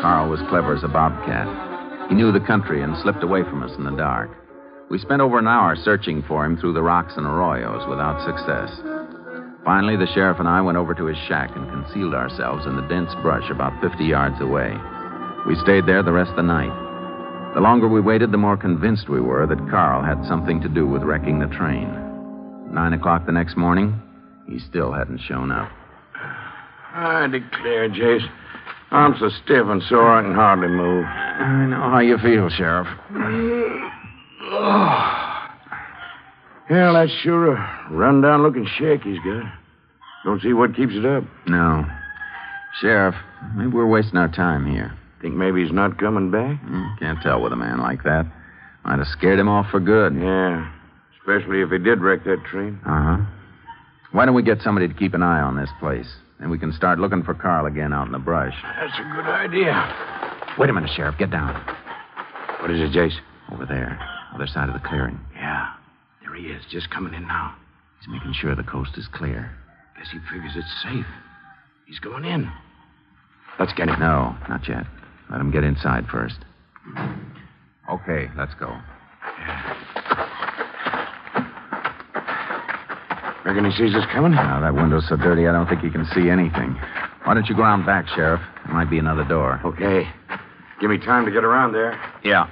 Carl 0.00 0.28
was 0.30 0.40
clever 0.48 0.74
as 0.74 0.82
a 0.82 0.88
bobcat. 0.88 2.08
He 2.08 2.14
knew 2.14 2.32
the 2.32 2.40
country 2.40 2.82
and 2.82 2.96
slipped 3.02 3.22
away 3.22 3.42
from 3.42 3.62
us 3.62 3.70
in 3.76 3.84
the 3.84 3.92
dark. 3.92 4.30
We 4.92 4.98
spent 4.98 5.22
over 5.22 5.38
an 5.38 5.48
hour 5.48 5.74
searching 5.74 6.22
for 6.28 6.44
him 6.44 6.58
through 6.58 6.74
the 6.74 6.82
rocks 6.82 7.14
and 7.16 7.24
arroyos 7.24 7.88
without 7.88 8.20
success. 8.26 8.68
Finally, 9.64 9.96
the 9.96 10.12
sheriff 10.12 10.38
and 10.38 10.46
I 10.46 10.60
went 10.60 10.76
over 10.76 10.92
to 10.92 11.06
his 11.06 11.16
shack 11.26 11.48
and 11.56 11.66
concealed 11.70 12.12
ourselves 12.12 12.66
in 12.66 12.76
the 12.76 12.86
dense 12.88 13.10
brush 13.22 13.50
about 13.50 13.80
50 13.80 14.04
yards 14.04 14.38
away. 14.42 14.76
We 15.48 15.56
stayed 15.64 15.86
there 15.86 16.02
the 16.02 16.12
rest 16.12 16.28
of 16.28 16.36
the 16.36 16.42
night. 16.42 16.74
The 17.54 17.62
longer 17.62 17.88
we 17.88 18.02
waited, 18.02 18.32
the 18.32 18.36
more 18.36 18.58
convinced 18.58 19.08
we 19.08 19.22
were 19.22 19.46
that 19.46 19.70
Carl 19.70 20.04
had 20.04 20.28
something 20.28 20.60
to 20.60 20.68
do 20.68 20.86
with 20.86 21.04
wrecking 21.04 21.38
the 21.38 21.46
train. 21.56 21.88
Nine 22.70 22.92
o'clock 22.92 23.24
the 23.24 23.32
next 23.32 23.56
morning, 23.56 23.98
he 24.46 24.58
still 24.58 24.92
hadn't 24.92 25.22
shown 25.26 25.50
up. 25.50 25.72
I 26.92 27.28
declare, 27.28 27.88
Jace, 27.88 28.28
I'm 28.90 29.16
so 29.18 29.30
stiff 29.42 29.66
and 29.68 29.82
sore 29.84 30.18
I 30.18 30.20
can 30.20 30.34
hardly 30.34 30.68
move. 30.68 31.06
I 31.06 31.64
know 31.64 31.80
how 31.80 32.00
you 32.00 32.18
feel, 32.18 32.50
Sheriff. 32.50 32.88
Oh. 34.54 35.48
Hell, 36.68 36.94
that's 36.94 37.12
sure 37.22 37.54
a 37.54 37.88
run-down 37.90 38.42
looking 38.42 38.66
shack 38.78 39.02
he's 39.02 39.18
got. 39.18 39.44
Don't 40.24 40.40
see 40.40 40.52
what 40.52 40.76
keeps 40.76 40.92
it 40.94 41.04
up. 41.04 41.24
No. 41.46 41.84
Sheriff, 42.80 43.14
maybe 43.56 43.70
we're 43.70 43.86
wasting 43.86 44.16
our 44.18 44.28
time 44.30 44.70
here. 44.70 44.96
Think 45.20 45.34
maybe 45.34 45.62
he's 45.62 45.72
not 45.72 45.98
coming 45.98 46.30
back? 46.30 46.58
Hmm, 46.60 46.84
Can't 46.98 47.20
tell 47.22 47.42
with 47.42 47.52
a 47.52 47.56
man 47.56 47.80
like 47.80 48.02
that. 48.04 48.26
Might 48.84 48.98
have 48.98 49.08
scared 49.08 49.38
him 49.38 49.48
off 49.48 49.66
for 49.70 49.80
good. 49.80 50.14
Yeah, 50.14 50.70
especially 51.20 51.60
if 51.62 51.70
he 51.70 51.78
did 51.78 52.00
wreck 52.00 52.24
that 52.24 52.42
train. 52.50 52.78
Uh 52.86 53.16
huh. 53.16 53.24
Why 54.12 54.26
don't 54.26 54.34
we 54.34 54.42
get 54.42 54.60
somebody 54.62 54.88
to 54.88 54.94
keep 54.94 55.14
an 55.14 55.22
eye 55.22 55.40
on 55.40 55.56
this 55.56 55.70
place? 55.80 56.08
Then 56.40 56.50
we 56.50 56.58
can 56.58 56.72
start 56.72 56.98
looking 56.98 57.22
for 57.22 57.34
Carl 57.34 57.66
again 57.66 57.92
out 57.92 58.06
in 58.06 58.12
the 58.12 58.18
brush. 58.18 58.54
That's 58.62 58.98
a 58.98 59.02
good 59.14 59.26
idea. 59.26 59.72
Wait 60.58 60.68
a 60.68 60.72
minute, 60.72 60.90
Sheriff. 60.94 61.16
Get 61.18 61.30
down. 61.30 61.54
What 62.60 62.70
is 62.70 62.80
it, 62.80 62.92
Jace? 62.96 63.16
Over 63.52 63.66
there, 63.66 63.98
other 64.34 64.46
side 64.46 64.68
of 64.68 64.74
the 64.74 64.86
clearing. 64.86 65.18
Yeah, 65.34 65.74
there 66.22 66.34
he 66.34 66.46
is, 66.46 66.62
just 66.70 66.90
coming 66.90 67.14
in 67.14 67.26
now. 67.26 67.54
He's 68.00 68.08
making 68.08 68.32
sure 68.34 68.54
the 68.54 68.62
coast 68.62 68.92
is 68.96 69.08
clear. 69.12 69.50
Guess 69.96 70.08
he 70.12 70.18
figures 70.32 70.52
it's 70.56 70.82
safe. 70.82 71.06
He's 71.86 71.98
going 71.98 72.24
in. 72.24 72.50
Let's 73.58 73.72
get 73.74 73.88
him. 73.88 74.00
No, 74.00 74.36
not 74.48 74.66
yet. 74.68 74.86
Let 75.30 75.40
him 75.40 75.50
get 75.50 75.64
inside 75.64 76.06
first. 76.10 76.38
Okay, 77.90 78.28
let's 78.36 78.54
go. 78.54 78.76
Reckon 83.44 83.64
he 83.64 83.76
sees 83.76 83.94
us 83.94 84.04
coming? 84.12 84.32
Now, 84.32 84.60
that 84.60 84.72
window's 84.74 85.08
so 85.08 85.16
dirty, 85.16 85.48
I 85.48 85.52
don't 85.52 85.68
think 85.68 85.80
he 85.80 85.90
can 85.90 86.06
see 86.14 86.30
anything. 86.30 86.76
Why 87.24 87.34
don't 87.34 87.46
you 87.46 87.56
go 87.56 87.62
around 87.62 87.84
back, 87.84 88.06
Sheriff? 88.08 88.40
There 88.64 88.74
might 88.74 88.88
be 88.88 88.98
another 88.98 89.24
door. 89.24 89.60
Okay. 89.64 90.08
Give 90.80 90.90
me 90.90 90.98
time 90.98 91.24
to 91.24 91.30
get 91.30 91.44
around 91.44 91.72
there. 91.72 92.00
Yeah. 92.24 92.48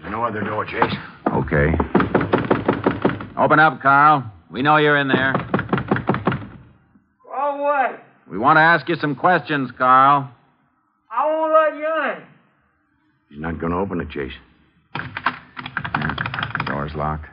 There's 0.00 0.10
no 0.10 0.24
other 0.24 0.40
door, 0.40 0.66
Jace. 0.66 0.96
Okay. 1.32 1.76
Open 3.44 3.58
up, 3.58 3.82
Carl. 3.82 4.24
We 4.50 4.62
know 4.62 4.78
you're 4.78 4.96
in 4.96 5.06
there. 5.08 5.34
Oh, 7.36 7.60
what? 7.60 8.02
We 8.30 8.38
want 8.38 8.56
to 8.56 8.62
ask 8.62 8.88
you 8.88 8.96
some 8.96 9.14
questions, 9.14 9.70
Carl. 9.76 10.30
I 11.12 11.26
won't 11.26 11.52
let 11.52 11.78
you 11.78 11.86
in. 12.12 12.22
He's 13.28 13.40
not 13.40 13.60
going 13.60 13.72
to 13.72 13.76
open 13.78 14.00
it, 14.00 14.08
Jace. 14.08 14.32
Door's 16.66 16.94
locked. 16.94 17.26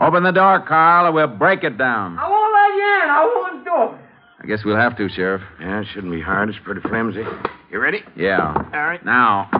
Open 0.00 0.22
the 0.22 0.30
door, 0.30 0.64
Carl, 0.68 1.06
or 1.08 1.12
we'll 1.12 1.26
break 1.26 1.64
it 1.64 1.76
down. 1.76 2.16
I 2.20 2.28
won't 2.30 2.52
let 2.54 2.76
you 2.76 2.84
in. 3.02 3.10
I 3.10 3.32
won't 3.34 3.64
do 3.64 3.96
it. 3.96 4.00
I 4.44 4.46
guess 4.46 4.64
we'll 4.64 4.76
have 4.76 4.96
to, 4.96 5.08
Sheriff. 5.08 5.42
Yeah, 5.60 5.80
it 5.80 5.88
shouldn't 5.92 6.12
be 6.12 6.20
hard. 6.20 6.50
It's 6.50 6.58
pretty 6.62 6.82
flimsy. 6.82 7.24
You 7.72 7.80
ready? 7.80 7.98
Yeah. 8.16 8.52
All 8.54 8.62
right. 8.86 9.04
Now, 9.04 9.50
Oh, 9.52 9.58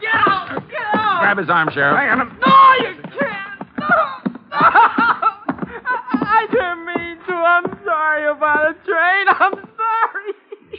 get 0.00 0.14
out! 0.14 0.68
Get 0.68 0.80
out! 0.94 1.20
grab 1.20 1.38
his 1.38 1.48
arm, 1.48 1.68
Sheriff. 1.72 1.96
Hang 1.96 2.10
on. 2.10 2.20
him. 2.26 2.38
No, 2.44 2.57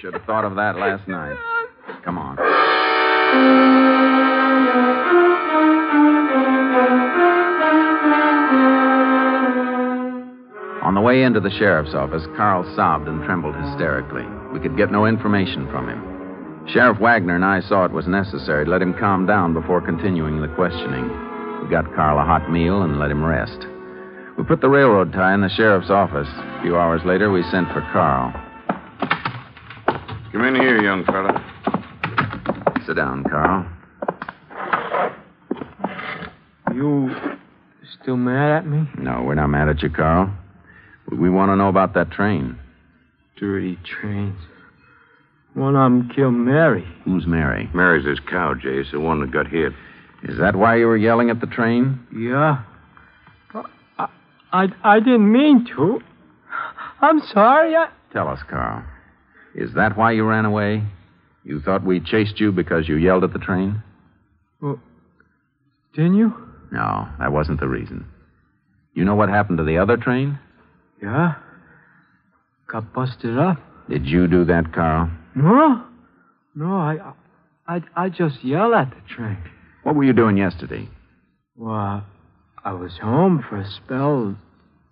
should 0.01 0.13
have 0.13 0.23
thought 0.23 0.45
of 0.45 0.55
that 0.55 0.77
last 0.77 1.07
night. 1.07 1.35
Come 2.05 2.17
on. 2.17 2.39
On 10.83 10.95
the 10.95 11.01
way 11.01 11.23
into 11.23 11.39
the 11.39 11.51
sheriff's 11.51 11.93
office, 11.93 12.23
Carl 12.37 12.63
sobbed 12.75 13.07
and 13.07 13.23
trembled 13.25 13.55
hysterically. 13.55 14.25
We 14.53 14.59
could 14.59 14.77
get 14.77 14.91
no 14.91 15.05
information 15.05 15.69
from 15.69 15.89
him. 15.89 16.67
Sheriff 16.71 16.99
Wagner 16.99 17.35
and 17.35 17.45
I 17.45 17.61
saw 17.61 17.85
it 17.85 17.91
was 17.91 18.07
necessary 18.07 18.65
to 18.65 18.71
let 18.71 18.81
him 18.81 18.93
calm 18.93 19.25
down 19.25 19.53
before 19.53 19.81
continuing 19.81 20.41
the 20.41 20.47
questioning. 20.55 21.09
We 21.61 21.69
got 21.69 21.93
Carl 21.95 22.19
a 22.19 22.25
hot 22.25 22.49
meal 22.49 22.83
and 22.83 22.99
let 22.99 23.11
him 23.11 23.23
rest. 23.23 23.67
We 24.37 24.45
put 24.45 24.61
the 24.61 24.69
railroad 24.69 25.11
tie 25.11 25.33
in 25.33 25.41
the 25.41 25.49
sheriff's 25.49 25.89
office. 25.89 26.29
A 26.29 26.61
few 26.61 26.77
hours 26.77 27.01
later, 27.03 27.31
we 27.31 27.43
sent 27.51 27.67
for 27.73 27.81
Carl. 27.91 28.48
Come 30.31 30.45
in 30.45 30.55
here, 30.55 30.79
young 30.81 31.03
fella. 31.05 31.43
Sit 32.85 32.95
down, 32.95 33.23
Carl. 33.23 33.65
You 36.73 37.09
still 38.01 38.15
mad 38.15 38.57
at 38.57 38.67
me? 38.67 38.87
No, 38.97 39.23
we're 39.23 39.33
not 39.35 39.47
mad 39.47 39.69
at 39.69 39.81
you, 39.81 39.89
Carl. 39.89 40.31
We 41.11 41.31
want 41.31 41.49
to 41.49 41.55
know 41.55 41.67
about 41.67 41.95
that 41.95 42.11
train. 42.11 42.59
Dirty 43.39 43.79
trains. 43.83 44.37
One 45.55 45.75
of 45.75 45.91
them 45.91 46.11
killed 46.15 46.35
Mary. 46.35 46.87
Who's 47.05 47.25
Mary? 47.25 47.67
Mary's 47.73 48.05
his 48.05 48.19
cow, 48.19 48.53
Jace, 48.53 48.91
the 48.91 48.99
one 48.99 49.21
that 49.21 49.31
got 49.31 49.47
hit. 49.47 49.73
Is 50.23 50.37
that 50.37 50.55
why 50.55 50.75
you 50.75 50.85
were 50.85 50.97
yelling 50.97 51.31
at 51.31 51.41
the 51.41 51.47
train? 51.47 51.99
Yeah. 52.15 52.63
I, 53.97 54.07
I, 54.51 54.67
I 54.83 54.99
didn't 54.99 55.31
mean 55.31 55.65
to. 55.75 56.01
I'm 57.01 57.19
sorry. 57.33 57.75
I... 57.75 57.89
Tell 58.13 58.27
us, 58.27 58.39
Carl. 58.47 58.83
Is 59.55 59.73
that 59.75 59.97
why 59.97 60.11
you 60.11 60.25
ran 60.25 60.45
away? 60.45 60.83
You 61.43 61.61
thought 61.61 61.83
we 61.83 61.99
chased 61.99 62.39
you 62.39 62.51
because 62.51 62.87
you 62.87 62.95
yelled 62.95 63.23
at 63.23 63.33
the 63.33 63.39
train? 63.39 63.81
Well, 64.61 64.79
didn't 65.95 66.15
you? 66.15 66.33
No, 66.71 67.07
that 67.19 67.31
wasn't 67.31 67.59
the 67.59 67.67
reason. 67.67 68.05
You 68.93 69.05
know 69.05 69.15
what 69.15 69.29
happened 69.29 69.57
to 69.57 69.63
the 69.63 69.77
other 69.77 69.97
train? 69.97 70.37
Yeah. 71.01 71.35
Got 72.71 72.93
busted 72.93 73.37
up. 73.37 73.57
Did 73.89 74.05
you 74.05 74.27
do 74.27 74.45
that, 74.45 74.73
Carl? 74.73 75.09
No. 75.35 75.83
No, 76.55 76.73
I, 76.75 77.13
I, 77.67 77.81
I 77.95 78.09
just 78.09 78.43
yelled 78.43 78.73
at 78.73 78.91
the 78.91 79.15
train. 79.15 79.37
What 79.83 79.95
were 79.95 80.03
you 80.03 80.13
doing 80.13 80.37
yesterday? 80.37 80.87
Well, 81.55 82.05
I 82.63 82.73
was 82.73 82.97
home 83.01 83.43
for 83.47 83.57
a 83.57 83.69
spell, 83.69 84.35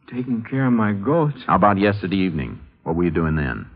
taking 0.09 0.43
care 0.49 0.65
of 0.65 0.73
my 0.73 0.93
goats. 0.93 1.37
How 1.45 1.55
about 1.55 1.77
yesterday 1.77 2.15
evening? 2.17 2.59
What 2.83 2.95
were 2.95 3.03
you 3.03 3.11
doing 3.11 3.35
then? 3.35 3.69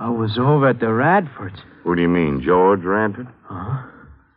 I 0.00 0.08
was 0.08 0.38
over 0.38 0.66
at 0.66 0.80
the 0.80 0.86
Radfords. 0.86 1.60
Who 1.84 1.94
do 1.94 2.00
you 2.00 2.08
mean, 2.08 2.42
George 2.42 2.80
Radford? 2.82 3.28
Huh? 3.44 3.82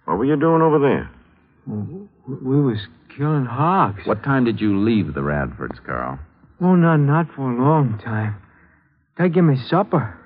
What 0.04 0.18
were 0.18 0.26
you 0.26 0.36
doing 0.36 0.62
over 0.62 0.78
there? 0.78 1.10
We 1.66 2.08
we 2.28 2.62
was 2.62 2.80
killing 3.16 3.46
hogs. 3.46 4.06
What 4.06 4.24
time 4.24 4.44
did 4.44 4.60
you 4.60 4.78
leave 4.78 5.14
the 5.14 5.22
Radfords, 5.22 5.82
Carl? 5.86 6.20
Oh, 6.60 6.76
not, 6.76 6.98
not 6.98 7.28
for 7.34 7.50
a 7.50 7.64
long 7.64 7.98
time. 8.04 8.36
They 9.18 9.30
give 9.30 9.46
me 9.46 9.56
supper. 9.70 10.20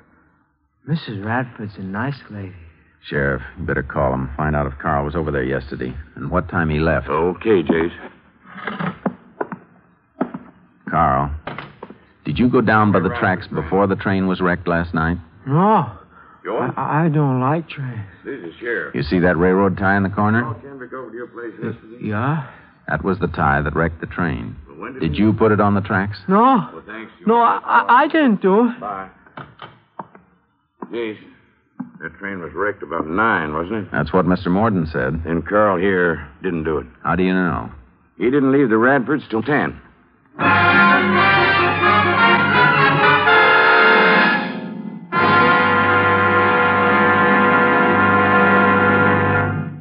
Mrs. 0.89 1.23
Radford's 1.23 1.75
a 1.77 1.83
nice 1.83 2.19
lady. 2.31 2.55
Sheriff, 3.07 3.41
you 3.59 3.65
better 3.65 3.83
call 3.83 4.13
him. 4.13 4.31
Find 4.37 4.55
out 4.55 4.65
if 4.65 4.79
Carl 4.79 5.05
was 5.05 5.15
over 5.15 5.31
there 5.31 5.43
yesterday 5.43 5.95
and 6.15 6.31
what 6.31 6.49
time 6.49 6.69
he 6.69 6.79
left. 6.79 7.09
Okay, 7.09 7.61
Jace. 7.61 7.91
Carl, 10.89 11.31
did 12.25 12.39
you 12.39 12.49
go 12.49 12.61
down 12.61 12.91
by 12.91 12.99
the 12.99 13.09
tracks 13.19 13.47
before 13.47 13.85
the 13.85 13.95
train 13.95 14.27
was 14.27 14.41
wrecked 14.41 14.67
last 14.67 14.93
night? 14.93 15.17
No. 15.47 15.91
Joy? 16.43 16.69
I, 16.77 17.05
I 17.05 17.09
don't 17.09 17.41
like 17.41 17.67
trains. 17.69 18.07
This 18.23 18.39
is 18.39 18.53
Sheriff. 18.59 18.95
You 18.95 19.03
see 19.03 19.19
that 19.19 19.37
railroad 19.37 19.77
tie 19.77 19.97
in 19.97 20.03
the 20.03 20.09
corner? 20.09 20.43
Can't 20.61 20.65
over 20.65 21.09
to 21.09 21.15
your 21.15 21.27
place 21.27 21.53
yesterday? 21.53 22.05
Yeah? 22.07 22.49
That 22.87 23.03
was 23.03 23.19
the 23.19 23.27
tie 23.27 23.61
that 23.61 23.75
wrecked 23.75 23.99
the 23.99 24.07
train. 24.07 24.55
when 24.77 24.93
did 24.93 25.01
Did 25.01 25.15
you 25.17 25.33
put 25.33 25.51
it 25.51 25.59
on 25.59 25.73
the 25.73 25.81
tracks? 25.81 26.17
No. 26.29 26.69
Well, 26.73 26.83
thanks. 26.85 27.11
No, 27.25 27.35
I, 27.35 27.59
I, 27.65 28.03
I 28.03 28.07
didn't 28.07 28.41
do 28.41 28.69
it. 28.69 28.79
Bye. 28.79 29.09
Jace, 30.91 31.17
that 32.01 32.17
train 32.17 32.39
was 32.39 32.51
wrecked 32.53 32.81
about 32.83 33.07
nine, 33.07 33.53
wasn't 33.53 33.87
it? 33.87 33.91
That's 33.91 34.13
what 34.13 34.25
Mr. 34.25 34.47
Morton 34.47 34.87
said. 34.91 35.21
And 35.25 35.45
Carl 35.45 35.77
here 35.77 36.29
didn't 36.41 36.63
do 36.63 36.77
it. 36.77 36.85
How 37.03 37.15
do 37.15 37.23
you 37.23 37.33
know? 37.33 37.69
He 38.17 38.25
didn't 38.25 38.53
leave 38.53 38.69
the 38.69 38.75
Radfords 38.75 39.29
till 39.29 39.43
ten. 39.43 39.81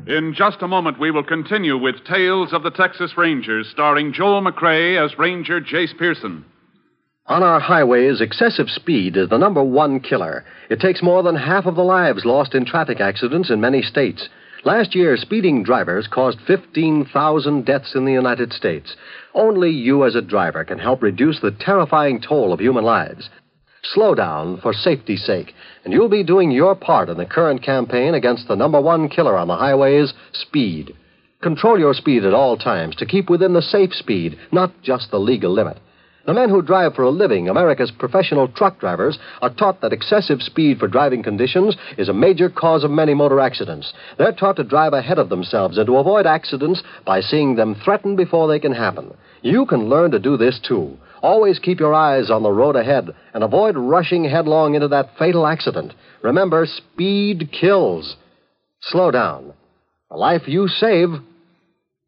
In 0.06 0.34
just 0.34 0.62
a 0.62 0.68
moment, 0.68 1.00
we 1.00 1.10
will 1.10 1.24
continue 1.24 1.76
with 1.76 2.04
Tales 2.04 2.52
of 2.52 2.62
the 2.62 2.70
Texas 2.70 3.14
Rangers, 3.16 3.68
starring 3.72 4.12
Joel 4.12 4.40
McCrea 4.40 5.04
as 5.04 5.18
Ranger 5.18 5.60
Jace 5.60 5.98
Pearson. 5.98 6.44
On 7.26 7.42
our 7.42 7.58
highways, 7.58 8.20
excessive 8.20 8.68
speed 8.68 9.16
is 9.16 9.28
the 9.30 9.36
number 9.36 9.64
one 9.64 9.98
killer. 9.98 10.44
It 10.70 10.78
takes 10.78 11.02
more 11.02 11.24
than 11.24 11.34
half 11.34 11.66
of 11.66 11.74
the 11.74 11.82
lives 11.82 12.24
lost 12.24 12.54
in 12.54 12.64
traffic 12.64 13.00
accidents 13.00 13.50
in 13.50 13.60
many 13.60 13.82
states. 13.82 14.28
Last 14.64 14.94
year, 14.94 15.16
speeding 15.16 15.64
drivers 15.64 16.06
caused 16.06 16.38
15,000 16.46 17.66
deaths 17.66 17.96
in 17.96 18.04
the 18.04 18.12
United 18.12 18.52
States. 18.52 18.94
Only 19.34 19.70
you 19.72 20.04
as 20.04 20.14
a 20.14 20.22
driver 20.22 20.64
can 20.64 20.78
help 20.78 21.02
reduce 21.02 21.40
the 21.40 21.50
terrifying 21.50 22.20
toll 22.20 22.52
of 22.52 22.60
human 22.60 22.84
lives. 22.84 23.28
Slow 23.92 24.14
down 24.14 24.58
for 24.58 24.72
safety's 24.72 25.24
sake, 25.24 25.54
and 25.84 25.92
you'll 25.92 26.08
be 26.08 26.24
doing 26.24 26.50
your 26.50 26.74
part 26.74 27.08
in 27.08 27.18
the 27.18 27.26
current 27.26 27.62
campaign 27.62 28.14
against 28.14 28.48
the 28.48 28.56
number 28.56 28.80
one 28.80 29.08
killer 29.08 29.36
on 29.36 29.48
the 29.48 29.56
highways, 29.56 30.12
speed. 30.32 30.94
Control 31.40 31.78
your 31.78 31.94
speed 31.94 32.24
at 32.24 32.34
all 32.34 32.56
times 32.56 32.96
to 32.96 33.06
keep 33.06 33.30
within 33.30 33.52
the 33.52 33.62
safe 33.62 33.94
speed, 33.94 34.38
not 34.50 34.72
just 34.82 35.10
the 35.10 35.20
legal 35.20 35.52
limit. 35.52 35.78
The 36.26 36.34
men 36.34 36.48
who 36.48 36.60
drive 36.60 36.94
for 36.94 37.02
a 37.02 37.10
living, 37.10 37.48
America's 37.48 37.92
professional 37.92 38.48
truck 38.48 38.80
drivers, 38.80 39.16
are 39.40 39.54
taught 39.54 39.80
that 39.80 39.92
excessive 39.92 40.42
speed 40.42 40.80
for 40.80 40.88
driving 40.88 41.22
conditions 41.22 41.76
is 41.96 42.08
a 42.08 42.12
major 42.12 42.50
cause 42.50 42.82
of 42.82 42.90
many 42.90 43.14
motor 43.14 43.38
accidents. 43.38 43.92
They're 44.18 44.32
taught 44.32 44.56
to 44.56 44.64
drive 44.64 44.92
ahead 44.92 45.20
of 45.20 45.28
themselves 45.28 45.78
and 45.78 45.86
to 45.86 45.98
avoid 45.98 46.26
accidents 46.26 46.82
by 47.04 47.20
seeing 47.20 47.54
them 47.54 47.76
threatened 47.76 48.16
before 48.16 48.48
they 48.48 48.58
can 48.58 48.72
happen. 48.72 49.14
You 49.42 49.66
can 49.66 49.88
learn 49.88 50.10
to 50.10 50.18
do 50.18 50.36
this 50.36 50.58
too. 50.66 50.98
Always 51.26 51.58
keep 51.58 51.80
your 51.80 51.92
eyes 51.92 52.30
on 52.30 52.44
the 52.44 52.52
road 52.52 52.76
ahead 52.76 53.12
and 53.34 53.42
avoid 53.42 53.76
rushing 53.76 54.22
headlong 54.22 54.76
into 54.76 54.86
that 54.86 55.10
fatal 55.18 55.44
accident. 55.44 55.92
Remember, 56.22 56.64
speed 56.66 57.50
kills. 57.50 58.14
Slow 58.80 59.10
down. 59.10 59.52
The 60.08 60.18
life 60.18 60.42
you 60.46 60.68
save 60.68 61.08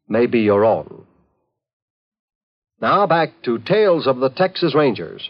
may 0.07 0.25
be 0.25 0.39
your 0.39 0.63
own. 0.63 1.05
Now 2.81 3.07
back 3.07 3.31
to 3.43 3.57
Tales 3.57 4.07
of 4.07 4.19
the 4.19 4.29
Texas 4.29 4.73
Rangers. 4.73 5.29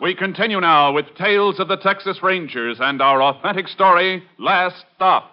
We 0.00 0.14
continue 0.14 0.60
now 0.60 0.92
with 0.92 1.06
Tales 1.18 1.58
of 1.58 1.66
the 1.66 1.78
Texas 1.78 2.20
Rangers 2.22 2.76
and 2.78 3.02
our 3.02 3.20
authentic 3.20 3.66
story, 3.66 4.22
Last 4.38 4.84
Stop. 4.94 5.32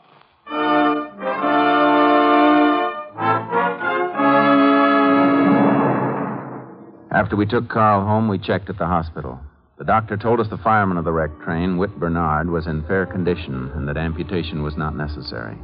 After 7.13 7.35
we 7.35 7.45
took 7.45 7.69
Carl 7.69 8.01
home, 8.05 8.27
we 8.27 8.39
checked 8.39 8.69
at 8.69 8.77
the 8.79 8.87
hospital. 8.87 9.39
The 9.77 9.83
doctor 9.83 10.17
told 10.17 10.39
us 10.39 10.47
the 10.49 10.57
fireman 10.57 10.97
of 10.97 11.05
the 11.05 11.11
wrecked 11.11 11.41
train, 11.43 11.77
Whit 11.77 11.99
Bernard, 11.99 12.49
was 12.49 12.65
in 12.67 12.83
fair 12.87 13.05
condition 13.05 13.71
and 13.75 13.87
that 13.87 13.97
amputation 13.97 14.63
was 14.63 14.77
not 14.77 14.95
necessary. 14.95 15.57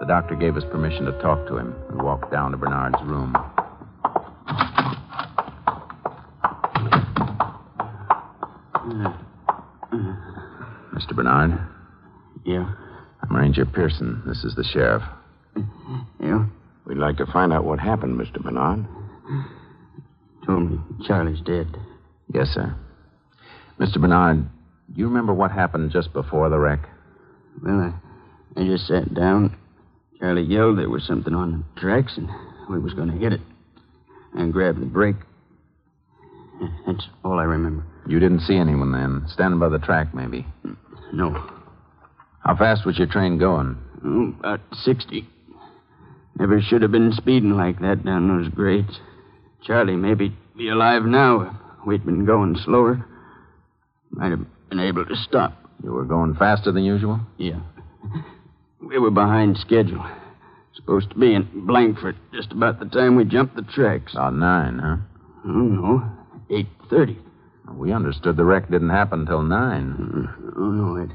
The 0.00 0.06
doctor 0.06 0.34
gave 0.34 0.56
us 0.56 0.64
permission 0.70 1.06
to 1.06 1.12
talk 1.22 1.46
to 1.48 1.56
him 1.56 1.74
and 1.88 2.02
walked 2.02 2.30
down 2.30 2.50
to 2.50 2.56
Bernard's 2.56 3.00
room. 3.02 3.34
Mr. 10.94 11.14
Bernard, 11.14 11.58
Yeah. 12.44 12.72
I'm 13.22 13.34
Ranger 13.36 13.64
Pearson. 13.64 14.22
This 14.26 14.44
is 14.44 14.54
the 14.54 14.64
sheriff. 14.64 15.02
Yeah? 16.20 16.44
We'd 16.86 16.98
like 16.98 17.16
to 17.18 17.26
find 17.26 17.52
out 17.52 17.64
what 17.64 17.78
happened, 17.80 18.20
Mr. 18.20 18.42
Bernard. 18.42 18.86
Told 20.46 20.70
me 20.70 20.78
Charlie's 21.06 21.40
dead. 21.40 21.66
Yes, 22.32 22.48
sir. 22.48 22.74
Mr. 23.78 24.00
Bernard, 24.00 24.44
do 24.92 25.00
you 25.00 25.06
remember 25.06 25.32
what 25.32 25.50
happened 25.50 25.90
just 25.90 26.12
before 26.12 26.48
the 26.48 26.58
wreck? 26.58 26.80
Well, 27.62 27.80
I, 28.56 28.60
I 28.60 28.64
just 28.64 28.86
sat 28.86 29.14
down. 29.14 29.56
Charlie 30.18 30.42
yelled 30.42 30.78
there 30.78 30.90
was 30.90 31.06
something 31.06 31.34
on 31.34 31.64
the 31.74 31.80
tracks, 31.80 32.16
and 32.16 32.28
we 32.70 32.78
was 32.78 32.94
going 32.94 33.10
to 33.10 33.16
hit 33.16 33.32
it. 33.32 33.40
I 34.36 34.46
grabbed 34.46 34.80
the 34.80 34.86
brake. 34.86 35.16
That's 36.86 37.06
all 37.24 37.38
I 37.38 37.44
remember. 37.44 37.84
You 38.06 38.20
didn't 38.20 38.40
see 38.40 38.56
anyone 38.56 38.92
then, 38.92 39.24
standing 39.28 39.58
by 39.58 39.68
the 39.68 39.78
track, 39.78 40.14
maybe. 40.14 40.46
No. 41.12 41.32
How 42.44 42.56
fast 42.56 42.84
was 42.84 42.98
your 42.98 43.06
train 43.06 43.38
going? 43.38 43.76
Oh, 44.04 44.34
about 44.38 44.60
60. 44.72 45.26
Never 46.38 46.60
should 46.60 46.82
have 46.82 46.92
been 46.92 47.12
speeding 47.12 47.56
like 47.56 47.80
that 47.80 48.04
down 48.04 48.28
those 48.28 48.52
grades. 48.52 48.98
Charlie 49.64 49.96
maybe 49.96 50.36
be 50.56 50.68
alive 50.68 51.04
now 51.04 51.42
if 51.42 51.86
we'd 51.86 52.04
been 52.04 52.24
going 52.24 52.56
slower. 52.64 53.04
Might 54.10 54.30
have 54.30 54.44
been 54.68 54.80
able 54.80 55.04
to 55.06 55.16
stop. 55.16 55.52
You 55.82 55.92
were 55.92 56.04
going 56.04 56.34
faster 56.34 56.70
than 56.70 56.84
usual? 56.84 57.20
Yeah. 57.38 57.60
We 58.80 58.98
were 58.98 59.10
behind 59.10 59.56
schedule. 59.58 60.04
Supposed 60.74 61.10
to 61.10 61.18
be 61.18 61.34
in 61.34 61.66
Blankford 61.66 62.16
just 62.32 62.52
about 62.52 62.78
the 62.78 62.86
time 62.86 63.16
we 63.16 63.24
jumped 63.24 63.56
the 63.56 63.62
tracks. 63.62 64.12
About 64.12 64.34
nine, 64.34 64.78
huh? 64.78 64.96
Oh, 65.46 65.48
no. 65.48 66.12
8.30. 66.50 67.16
We 67.74 67.92
understood 67.92 68.36
the 68.36 68.44
wreck 68.44 68.70
didn't 68.70 68.90
happen 68.90 69.20
until 69.20 69.42
nine. 69.42 69.94
Mm-hmm. 69.98 70.62
Oh, 70.62 70.70
no. 70.70 70.96
It, 70.96 71.10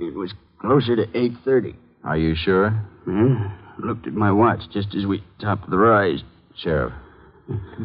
it 0.00 0.14
was 0.14 0.32
closer 0.60 0.96
to 0.96 1.06
8.30. 1.06 1.74
Are 2.04 2.16
you 2.16 2.34
sure? 2.34 2.82
Yeah. 3.06 3.50
Looked 3.78 4.06
at 4.06 4.14
my 4.14 4.32
watch 4.32 4.60
just 4.72 4.94
as 4.94 5.06
we 5.06 5.22
topped 5.40 5.68
the 5.68 5.76
rise. 5.76 6.22
Sheriff, 6.56 6.92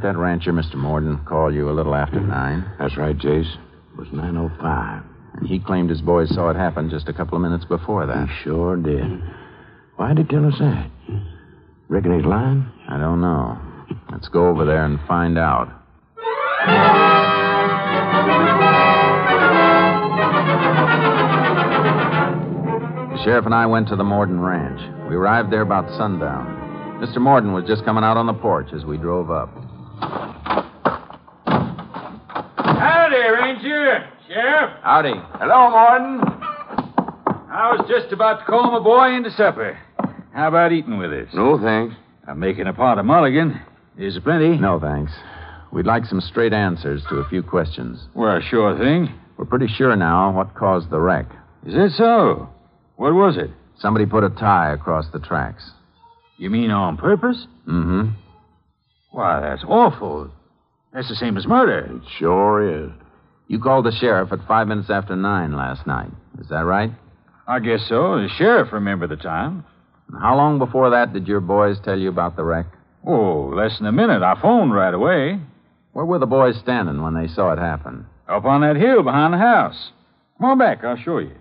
that 0.02 0.18
rancher, 0.18 0.54
Mr. 0.54 0.76
Morton, 0.76 1.20
call 1.26 1.54
you 1.54 1.70
a 1.70 1.74
little 1.74 1.96
after 1.96 2.20
nine? 2.20 2.66
That's 2.80 2.98
right, 2.98 3.18
Jace. 3.18 3.52
It 3.54 3.98
was 3.98 4.08
9.05. 4.10 5.04
And 5.38 5.48
he 5.48 5.60
claimed 5.60 5.90
his 5.90 6.02
boys 6.02 6.30
saw 6.34 6.50
it 6.50 6.56
happen 6.56 6.90
just 6.90 7.10
a 7.10 7.14
couple 7.14 7.36
of 7.36 7.42
minutes 7.42 7.66
before 7.66 8.06
that. 8.06 8.30
He 8.30 8.44
sure 8.44 8.78
did. 8.78 9.22
Why'd 9.98 10.18
he 10.18 10.24
tell 10.26 10.46
us 10.46 10.58
that? 10.60 10.90
Reckon 11.88 12.16
he's 12.18 12.26
lying? 12.26 12.66
I 12.90 12.98
don't 12.98 13.22
know. 13.22 13.58
Let's 14.12 14.28
go 14.30 14.48
over 14.48 14.66
there 14.66 14.86
and 14.86 15.00
find 15.08 15.38
out. 15.38 15.68
The 23.12 23.24
sheriff 23.24 23.46
and 23.46 23.54
I 23.54 23.66
went 23.66 23.88
to 23.90 23.96
the 23.96 24.04
Morton 24.04 24.40
Ranch. 24.40 24.80
We 25.10 25.16
arrived 25.16 25.52
there 25.52 25.62
about 25.62 25.90
sundown. 25.98 26.55
Mr. 27.02 27.18
Morton 27.18 27.54
was 27.54 27.66
just 27.66 27.84
coming 27.86 28.04
out 28.04 28.18
on 28.18 28.26
the 28.26 28.34
porch 28.34 28.68
as 28.74 28.86
we 28.86 28.98
drove 28.98 29.30
up. 29.30 29.50
Howdy, 32.58 33.16
Ranger. 33.16 34.10
Sheriff. 34.28 34.72
Howdy. 34.82 35.14
Hello, 35.40 35.70
Morton. 35.70 36.22
I 37.50 37.72
was 37.72 37.86
just 37.90 38.12
about 38.14 38.40
to 38.40 38.46
call 38.46 38.72
my 38.72 38.80
boy 38.80 39.14
into 39.16 39.30
supper. 39.32 39.78
How 40.34 40.48
about 40.50 40.72
eating 40.72 40.98
with 40.98 41.12
us? 41.12 41.28
No, 41.34 41.60
thanks. 41.62 41.96
I'm 42.28 42.40
making 42.40 42.68
a 42.68 42.74
pot 42.74 42.98
of 42.98 43.06
mulligan. 43.06 43.62
Is 43.98 44.14
there 44.16 44.22
plenty? 44.22 44.58
No, 44.58 44.80
thanks. 44.80 45.12
We'd 45.72 45.86
like 45.86 46.06
some 46.06 46.22
straight 46.22 46.54
answers 46.54 47.04
to 47.10 47.18
a 47.18 47.30
few 47.30 47.44
questions. 47.44 48.00
Well, 48.14 48.42
sure 48.42 48.78
thing. 48.78 49.14
We're 49.38 49.46
pretty 49.46 49.68
sure 49.68 49.96
now 49.96 50.32
what 50.32 50.56
caused 50.56 50.90
the 50.90 51.00
wreck. 51.00 51.28
Is 51.66 51.76
it 51.76 51.92
so? 51.98 52.50
What 52.96 53.14
was 53.14 53.38
it? 53.38 53.52
Somebody 53.78 54.06
put 54.06 54.24
a 54.24 54.30
tie 54.30 54.72
across 54.74 55.06
the 55.12 55.20
tracks. 55.20 55.72
You 56.38 56.50
mean 56.50 56.72
on 56.72 56.98
purpose? 56.98 57.48
Mm-hmm. 57.68 58.10
Why, 59.12 59.40
that's 59.40 59.64
awful. 59.68 60.30
That's 60.94 61.08
the 61.10 61.16
same 61.16 61.38
as 61.38 61.48
murder. 61.48 61.96
It 61.96 62.02
sure 62.20 62.86
is. 62.86 62.92
You 63.48 63.60
called 63.60 63.86
the 63.86 63.92
sheriff 63.92 64.32
at 64.32 64.46
five 64.48 64.68
minutes 64.68 64.90
after 64.90 65.16
nine 65.16 65.56
last 65.56 65.86
night. 65.88 66.10
Is 66.40 66.50
that 66.50 66.66
right? 66.66 66.92
I 67.48 67.60
guess 67.60 67.86
so. 67.88 68.16
The 68.22 68.30
sheriff 68.38 68.74
remembered 68.74 69.10
the 69.12 69.16
time. 69.18 69.64
And 70.12 70.22
How 70.22 70.36
long 70.36 70.60
before 70.60 70.90
that 70.92 71.14
did 71.14 71.28
your 71.28 71.40
boys 71.42 71.78
tell 71.84 71.98
you 71.98 72.10
about 72.10 72.36
the 72.36 72.44
wreck? 72.44 72.66
Oh, 73.08 73.52
less 73.56 73.78
than 73.78 73.88
a 73.88 73.92
minute. 73.92 74.24
I 74.24 74.40
phoned 74.42 74.74
right 74.74 74.94
away. 74.94 75.40
Where 75.94 76.06
were 76.06 76.20
the 76.20 76.26
boys 76.26 76.58
standing 76.60 77.02
when 77.02 77.14
they 77.14 77.28
saw 77.28 77.54
it 77.54 77.60
happen? 77.60 78.06
Up 78.28 78.46
on 78.46 78.62
that 78.62 78.76
hill 78.76 79.04
behind 79.04 79.34
the 79.34 79.38
house. 79.38 79.92
Come 80.40 80.50
on 80.50 80.58
back, 80.58 80.84
I'll 80.84 80.98
show 80.98 81.20
you. 81.20 81.32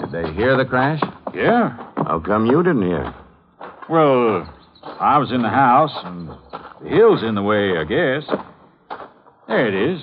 Did 0.00 0.12
they 0.12 0.32
hear 0.34 0.56
the 0.56 0.64
crash? 0.64 1.00
Yeah? 1.34 1.70
How 1.96 2.20
come 2.24 2.46
you 2.46 2.62
didn't 2.62 2.82
hear? 2.82 3.14
Well, 3.88 4.48
I 4.82 5.18
was 5.18 5.30
in 5.30 5.42
the 5.42 5.50
house, 5.50 5.92
and 6.04 6.28
the 6.82 6.88
hill's 6.88 7.22
in 7.22 7.34
the 7.34 7.42
way, 7.42 7.76
I 7.76 7.84
guess. 7.84 8.24
There 9.46 9.68
it 9.68 9.74
is. 9.74 10.00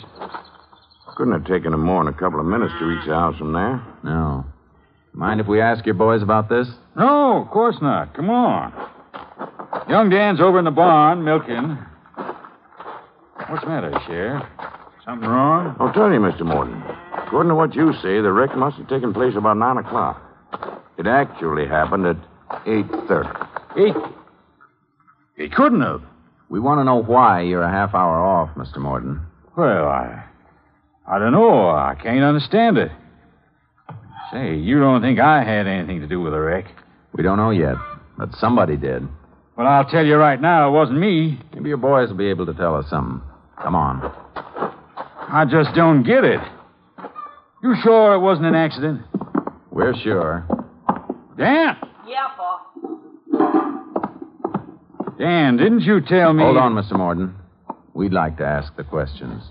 Couldn't 1.16 1.34
have 1.34 1.46
taken 1.46 1.72
them 1.72 1.82
more 1.82 2.04
than 2.04 2.14
a 2.14 2.18
couple 2.18 2.40
of 2.40 2.46
minutes 2.46 2.74
to 2.80 2.86
reach 2.86 3.06
the 3.08 3.14
house 3.14 3.38
from 3.38 3.54
there. 3.54 3.84
No. 4.04 4.46
Mind 5.14 5.42
if 5.42 5.48
we 5.48 5.62
ask 5.62 5.86
your 5.86 5.96
boys 5.96 6.22
about 6.22 6.48
this? 6.48 6.68
No, 6.96 7.42
of 7.42 7.50
course 7.50 7.76
not. 7.82 8.14
Come 8.16 8.30
on. 8.30 8.72
Young 9.90 10.10
Dan's 10.10 10.40
over 10.40 10.60
in 10.60 10.66
the 10.66 10.72
barn 10.72 11.24
milking. 11.24 11.78
What's 13.50 13.64
the 13.64 13.70
matter, 13.70 13.92
Sheriff? 14.06 14.44
Something 15.04 15.28
wrong? 15.28 15.76
I'll 15.80 15.92
tell 15.92 16.12
you, 16.12 16.20
Mr. 16.20 16.46
Morton. 16.46 16.82
According 17.14 17.50
to 17.50 17.56
what 17.56 17.76
you 17.76 17.94
say, 17.94 18.22
the 18.22 18.32
wreck 18.32 18.56
must 18.56 18.78
have 18.78 18.88
taken 18.88 19.14
place 19.14 19.34
about 19.36 19.58
9 19.58 19.78
o'clock. 19.78 20.22
It 20.98 21.08
actually 21.08 21.68
happened 21.68 22.06
at 22.06 22.18
8.30. 22.66 23.42
Eight. 23.42 23.51
He 23.76 23.92
He 25.38 25.50
couldn't 25.50 25.82
have. 25.82 26.02
We 26.50 26.60
want 26.60 26.80
to 26.80 26.84
know 26.84 27.02
why 27.02 27.42
you're 27.42 27.64
a 27.64 27.72
half 27.72 27.96
hour 27.96 28.20
off, 28.24 28.50
Mr. 28.58 28.78
Morton. 28.78 29.22
Well, 29.58 29.88
I. 29.88 30.26
I 31.08 31.20
don't 31.20 31.32
know. 31.32 31.70
I 31.70 31.96
can't 32.02 32.24
understand 32.24 32.78
it. 32.78 32.92
Say, 34.32 34.56
you 34.56 34.80
don't 34.80 35.02
think 35.02 35.20
I 35.20 35.44
had 35.44 35.68
anything 35.68 36.02
to 36.02 36.08
do 36.08 36.22
with 36.22 36.34
the 36.34 36.40
wreck? 36.40 36.66
We 37.14 37.24
don't 37.24 37.38
know 37.38 37.52
yet, 37.52 37.76
but 38.18 38.34
somebody 38.36 38.78
did. 38.78 39.08
Well, 39.58 39.68
I'll 39.68 39.86
tell 39.86 40.06
you 40.06 40.16
right 40.16 40.40
now, 40.40 40.70
it 40.70 40.72
wasn't 40.72 41.00
me. 41.00 41.40
Maybe 41.54 41.70
your 41.70 41.78
boys 41.78 42.10
will 42.10 42.18
be 42.18 42.30
able 42.30 42.46
to 42.46 42.54
tell 42.54 42.76
us 42.76 42.90
something. 42.90 43.22
Come 43.62 43.76
on. 43.76 44.02
I 45.28 45.46
just 45.50 45.76
don't 45.76 46.04
get 46.04 46.24
it. 46.24 46.40
You 47.64 47.76
sure 47.84 48.16
it 48.16 48.20
wasn't 48.20 48.48
an 48.48 48.56
accident? 48.56 49.02
We're 49.70 49.94
sure. 49.96 50.46
Dan! 51.38 51.78
Yeah, 52.08 52.28
Pa. 52.36 52.41
Dan, 55.22 55.56
didn't 55.56 55.82
you 55.82 56.02
tell 56.02 56.34
me. 56.34 56.42
Hold 56.44 56.58
on, 56.58 56.74
Mr. 56.74 56.98
Morton. 56.98 57.36
We'd 57.94 58.12
like 58.12 58.38
to 58.38 58.44
ask 58.44 58.76
the 58.76 58.84
questions. 58.84 59.44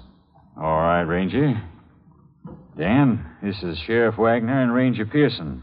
All 0.57 0.81
right, 0.81 1.03
Ranger. 1.03 1.63
Dan, 2.77 3.25
this 3.41 3.63
is 3.63 3.79
Sheriff 3.87 4.19
Wagner 4.19 4.63
and 4.65 4.75
Ranger 4.75 5.07
Pearson. 5.07 5.63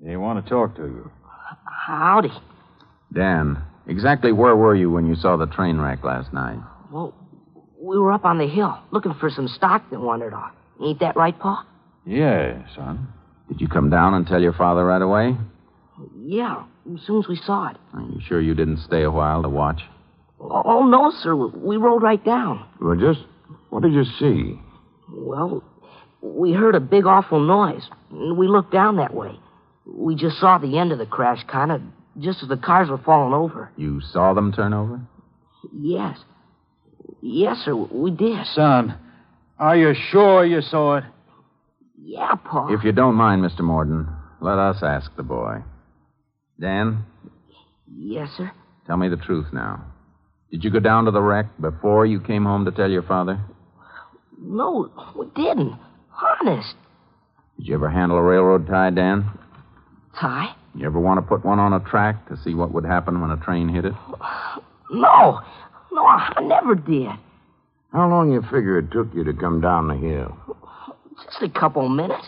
They 0.00 0.16
want 0.16 0.44
to 0.44 0.50
talk 0.50 0.74
to 0.74 0.82
you. 0.82 1.12
Howdy. 1.86 2.32
Dan, 3.14 3.62
exactly 3.86 4.32
where 4.32 4.56
were 4.56 4.74
you 4.74 4.90
when 4.90 5.06
you 5.06 5.14
saw 5.14 5.36
the 5.36 5.46
train 5.46 5.78
wreck 5.78 6.02
last 6.02 6.32
night? 6.32 6.58
Well, 6.90 7.14
we 7.80 7.96
were 8.00 8.10
up 8.10 8.24
on 8.24 8.38
the 8.38 8.48
hill 8.48 8.76
looking 8.90 9.14
for 9.20 9.30
some 9.30 9.46
stock 9.46 9.88
that 9.90 10.00
wandered 10.00 10.34
off. 10.34 10.50
Ain't 10.82 10.98
that 10.98 11.14
right, 11.14 11.38
Pa? 11.38 11.64
Yeah, 12.04 12.66
son. 12.74 13.06
Did 13.48 13.60
you 13.60 13.68
come 13.68 13.88
down 13.88 14.14
and 14.14 14.26
tell 14.26 14.42
your 14.42 14.52
father 14.52 14.84
right 14.84 15.00
away? 15.00 15.36
Yeah, 16.24 16.64
as 16.94 17.00
soon 17.06 17.18
as 17.20 17.28
we 17.28 17.36
saw 17.36 17.70
it. 17.70 17.76
Are 17.94 18.00
you 18.00 18.20
sure 18.26 18.40
you 18.40 18.54
didn't 18.54 18.78
stay 18.78 19.02
a 19.02 19.10
while 19.10 19.42
to 19.42 19.48
watch? 19.48 19.82
Oh, 20.40 20.86
no, 20.86 21.12
sir. 21.22 21.34
We 21.34 21.76
rode 21.76 22.02
right 22.02 22.22
down. 22.24 22.66
Well, 22.80 22.96
just 22.96 23.20
what 23.70 23.82
did 23.82 23.92
you 23.92 24.04
see? 24.18 24.58
Well, 25.10 25.62
we 26.20 26.52
heard 26.52 26.74
a 26.74 26.80
big, 26.80 27.06
awful 27.06 27.40
noise. 27.40 27.88
We 28.10 28.48
looked 28.48 28.72
down 28.72 28.96
that 28.96 29.14
way. 29.14 29.38
We 29.86 30.14
just 30.14 30.38
saw 30.38 30.58
the 30.58 30.78
end 30.78 30.92
of 30.92 30.98
the 30.98 31.06
crash, 31.06 31.44
kind 31.50 31.72
of, 31.72 31.82
just 32.18 32.42
as 32.42 32.48
the 32.48 32.56
cars 32.56 32.88
were 32.88 32.98
falling 32.98 33.34
over. 33.34 33.70
You 33.76 34.00
saw 34.00 34.32
them 34.34 34.52
turn 34.52 34.72
over? 34.72 35.00
Yes. 35.72 36.18
Yes, 37.20 37.58
sir, 37.64 37.74
we 37.74 38.10
did. 38.10 38.46
Son, 38.46 38.98
are 39.58 39.76
you 39.76 39.94
sure 40.10 40.44
you 40.44 40.60
saw 40.60 40.96
it? 40.96 41.04
Yeah, 42.04 42.34
Pa. 42.34 42.68
If 42.68 42.84
you 42.84 42.92
don't 42.92 43.14
mind, 43.14 43.42
Mr. 43.42 43.60
Morton, 43.60 44.08
let 44.40 44.58
us 44.58 44.82
ask 44.82 45.14
the 45.16 45.22
boy. 45.22 45.62
Dan, 46.62 47.04
Yes, 47.92 48.30
sir. 48.36 48.50
tell 48.86 48.96
me 48.96 49.08
the 49.08 49.16
truth 49.16 49.46
now. 49.52 49.84
Did 50.52 50.62
you 50.62 50.70
go 50.70 50.78
down 50.78 51.06
to 51.06 51.10
the 51.10 51.20
wreck 51.20 51.46
before 51.60 52.06
you 52.06 52.20
came 52.20 52.44
home 52.44 52.64
to 52.66 52.70
tell 52.70 52.88
your 52.88 53.02
father? 53.02 53.40
No, 54.40 54.88
we 55.16 55.26
didn't. 55.34 55.76
Honest. 56.40 56.74
Did 57.58 57.66
you 57.66 57.74
ever 57.74 57.90
handle 57.90 58.16
a 58.16 58.22
railroad 58.22 58.68
tie, 58.68 58.90
Dan? 58.90 59.28
Tie? 60.20 60.54
You 60.76 60.86
ever 60.86 61.00
want 61.00 61.18
to 61.18 61.22
put 61.22 61.44
one 61.44 61.58
on 61.58 61.72
a 61.72 61.80
track 61.80 62.28
to 62.28 62.36
see 62.44 62.54
what 62.54 62.72
would 62.72 62.84
happen 62.84 63.20
when 63.20 63.30
a 63.32 63.36
train 63.38 63.68
hit 63.68 63.84
it? 63.84 63.92
No. 64.90 65.40
No, 65.90 66.06
I 66.06 66.40
never 66.42 66.74
did. 66.76 67.10
How 67.92 68.08
long 68.08 68.32
you 68.32 68.40
figure 68.42 68.78
it 68.78 68.90
took 68.92 69.08
you 69.14 69.24
to 69.24 69.32
come 69.32 69.60
down 69.60 69.88
the 69.88 69.96
hill? 69.96 70.36
Just 71.24 71.42
a 71.42 71.48
couple 71.60 71.88
minutes. 71.88 72.26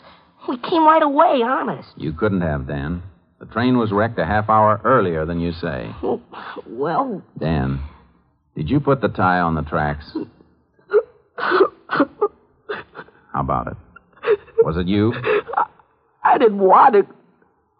We 0.49 0.59
came 0.59 0.85
right 0.85 1.03
away, 1.03 1.41
honest. 1.43 1.89
You 1.97 2.13
couldn't 2.13 2.41
have, 2.43 2.67
Dan. 2.67 3.03
The 3.41 3.47
train 3.47 3.79
was 3.79 3.93
wrecked 3.93 4.19
a 4.19 4.25
half 4.25 4.49
hour 4.49 4.81
earlier 4.85 5.27
than 5.27 5.41
you 5.41 5.53
say. 5.53 5.91
Oh, 6.03 6.21
well, 6.67 7.23
Dan, 7.39 7.83
did 8.57 8.71
you 8.71 8.81
put 8.81 9.01
the 9.01 9.09
tie 9.09 9.41
on 9.41 9.55
the 9.55 9.63
tracks? 9.63 10.17
How 11.37 11.71
about 13.41 13.67
it? 13.67 13.77
Was 14.63 14.77
it 14.77 14.87
you? 14.87 15.13
I 16.23 16.39
didn't 16.39 16.59
want 16.59 16.95
it. 16.95 17.07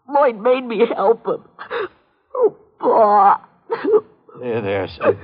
Lloyd 0.07 0.39
made 0.39 0.65
me 0.65 0.83
help 0.93 1.25
him. 1.25 1.43
Oh, 2.35 2.55
Pa. 2.79 3.41
There, 4.39 4.61
there, 4.61 4.87
son. 4.99 5.17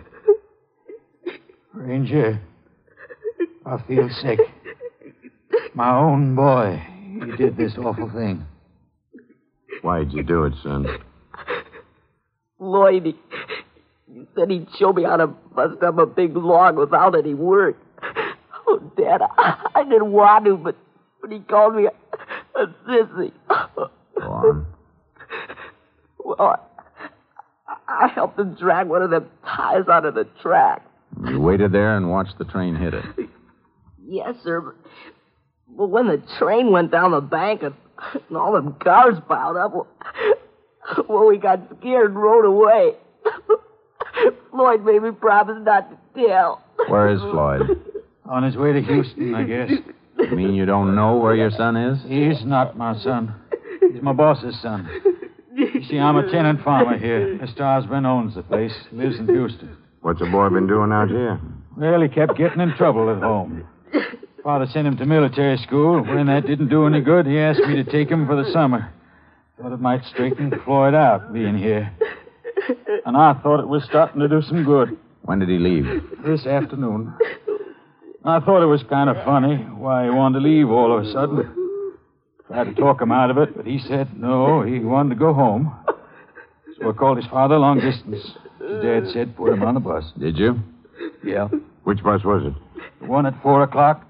Ranger, 1.73 2.41
I 3.65 3.77
feel 3.87 4.09
sick. 4.21 4.39
My 5.73 5.95
own 5.95 6.35
boy, 6.35 6.81
he 7.25 7.37
did 7.37 7.57
this 7.57 7.73
awful 7.77 8.09
thing. 8.09 8.45
Why'd 9.81 10.13
you 10.13 10.23
do 10.23 10.45
it, 10.45 10.53
son? 10.61 10.87
Lloyd, 12.59 13.05
he, 13.05 13.15
he 14.13 14.25
said 14.35 14.51
he'd 14.51 14.67
show 14.77 14.93
me 14.93 15.03
how 15.03 15.17
to 15.17 15.27
bust 15.27 15.81
up 15.81 15.97
a 15.97 16.05
big 16.05 16.35
log 16.35 16.77
without 16.77 17.17
any 17.17 17.33
work. 17.33 17.77
Oh, 18.67 18.79
Dad, 18.95 19.21
I, 19.21 19.69
I 19.75 19.83
didn't 19.83 20.11
want 20.11 20.45
to, 20.45 20.57
but, 20.57 20.75
but 21.21 21.31
he 21.31 21.39
called 21.39 21.75
me 21.75 21.87
a, 21.87 22.59
a 22.59 22.67
sissy. 22.87 23.31
Go 23.47 23.89
on. 24.19 24.65
Well, 26.23 26.39
I, 26.39 26.59
I 27.87 28.07
helped 28.07 28.39
him 28.39 28.55
drag 28.55 28.87
one 28.87 29.01
of 29.01 29.09
them 29.09 29.29
ties 29.43 29.87
out 29.91 30.05
of 30.05 30.13
the 30.13 30.25
track. 30.41 30.85
You 31.27 31.39
waited 31.41 31.71
there 31.71 31.97
and 31.97 32.09
watched 32.09 32.37
the 32.37 32.45
train 32.45 32.75
hit 32.75 32.93
it. 32.93 33.03
Yes, 34.05 34.35
sir. 34.43 34.61
But, 34.61 34.75
but 35.75 35.87
when 35.87 36.07
the 36.07 36.21
train 36.37 36.71
went 36.71 36.91
down 36.91 37.11
the 37.11 37.21
bank 37.21 37.63
and, 37.63 37.75
and 38.13 38.37
all 38.37 38.53
them 38.53 38.75
cars 38.83 39.17
piled 39.27 39.57
up, 39.57 39.73
well, 39.73 39.87
well, 41.07 41.27
we 41.27 41.37
got 41.37 41.59
scared 41.79 42.11
and 42.11 42.21
rode 42.21 42.45
away. 42.45 42.93
Floyd 44.51 44.83
made 44.83 45.01
me 45.01 45.11
promise 45.11 45.57
not 45.61 45.89
to 45.89 46.27
tell. 46.27 46.63
Where 46.87 47.09
is 47.09 47.19
Floyd? 47.21 47.79
On 48.25 48.43
his 48.43 48.55
way 48.55 48.73
to 48.73 48.81
Houston, 48.81 49.35
I 49.35 49.43
guess. 49.43 49.71
You 50.17 50.35
mean 50.35 50.53
you 50.53 50.65
don't 50.65 50.95
know 50.95 51.17
where 51.17 51.35
your 51.35 51.51
son 51.51 51.75
is? 51.75 51.99
He's 52.07 52.45
not 52.45 52.77
my 52.77 52.97
son. 53.01 53.33
He's 53.81 54.01
my 54.01 54.13
boss's 54.13 54.59
son. 54.61 54.89
You 55.53 55.83
see, 55.83 55.97
I'm 55.99 56.17
a 56.17 56.29
tenant 56.31 56.63
farmer 56.63 56.97
here. 56.97 57.37
Mr. 57.37 57.61
Osborne 57.61 58.05
owns 58.05 58.35
the 58.35 58.43
place, 58.43 58.73
lives 58.91 59.17
in 59.17 59.27
Houston. 59.27 59.77
What's 60.01 60.19
the 60.19 60.25
boy 60.25 60.49
been 60.49 60.67
doing 60.67 60.91
out 60.91 61.09
here? 61.09 61.39
Well, 61.77 62.01
he 62.01 62.07
kept 62.09 62.37
getting 62.37 62.61
in 62.61 62.73
trouble 62.75 63.09
at 63.09 63.21
home. 63.21 63.67
Father 64.43 64.65
sent 64.67 64.87
him 64.87 64.97
to 64.97 65.05
military 65.05 65.57
school. 65.57 66.01
When 66.01 66.27
that 66.27 66.47
didn't 66.47 66.69
do 66.69 66.87
any 66.87 67.01
good, 67.01 67.27
he 67.27 67.37
asked 67.37 67.61
me 67.61 67.75
to 67.75 67.83
take 67.83 68.09
him 68.09 68.25
for 68.25 68.41
the 68.41 68.51
summer. 68.51 68.91
Thought 69.61 69.73
it 69.73 69.81
might 69.81 70.03
straighten 70.05 70.51
Floyd 70.65 70.95
out, 70.95 71.31
being 71.31 71.57
here. 71.57 71.91
And 73.05 73.15
I 73.15 73.33
thought 73.33 73.59
it 73.59 73.67
was 73.67 73.83
starting 73.83 74.19
to 74.21 74.27
do 74.27 74.41
some 74.41 74.63
good. 74.63 74.97
When 75.23 75.39
did 75.39 75.49
he 75.49 75.59
leave? 75.59 75.85
This 76.25 76.45
afternoon. 76.47 77.13
I 78.25 78.39
thought 78.39 78.63
it 78.63 78.67
was 78.67 78.83
kind 78.83 79.09
of 79.09 79.23
funny 79.25 79.57
why 79.57 80.05
he 80.05 80.09
wanted 80.09 80.39
to 80.39 80.45
leave 80.45 80.69
all 80.69 80.97
of 80.97 81.05
a 81.05 81.11
sudden. 81.11 81.97
Tried 82.47 82.63
to 82.65 82.73
talk 82.73 83.01
him 83.01 83.11
out 83.11 83.31
of 83.31 83.37
it, 83.37 83.55
but 83.55 83.65
he 83.65 83.79
said 83.79 84.19
no, 84.19 84.61
he 84.63 84.79
wanted 84.79 85.09
to 85.09 85.15
go 85.15 85.33
home. 85.33 85.75
So 86.79 86.89
I 86.89 86.93
called 86.93 87.17
his 87.17 87.27
father 87.27 87.57
long 87.57 87.79
distance. 87.79 88.23
His 88.59 88.83
dad 88.83 89.03
said 89.13 89.35
put 89.35 89.53
him 89.53 89.63
on 89.63 89.75
the 89.75 89.79
bus. 89.79 90.03
Did 90.19 90.37
you? 90.37 90.59
Yeah. 91.23 91.47
Which 91.83 92.03
bus 92.03 92.23
was 92.23 92.43
it? 92.45 92.53
The 93.01 93.07
one 93.07 93.25
at 93.25 93.41
four 93.41 93.63
o'clock. 93.63 94.05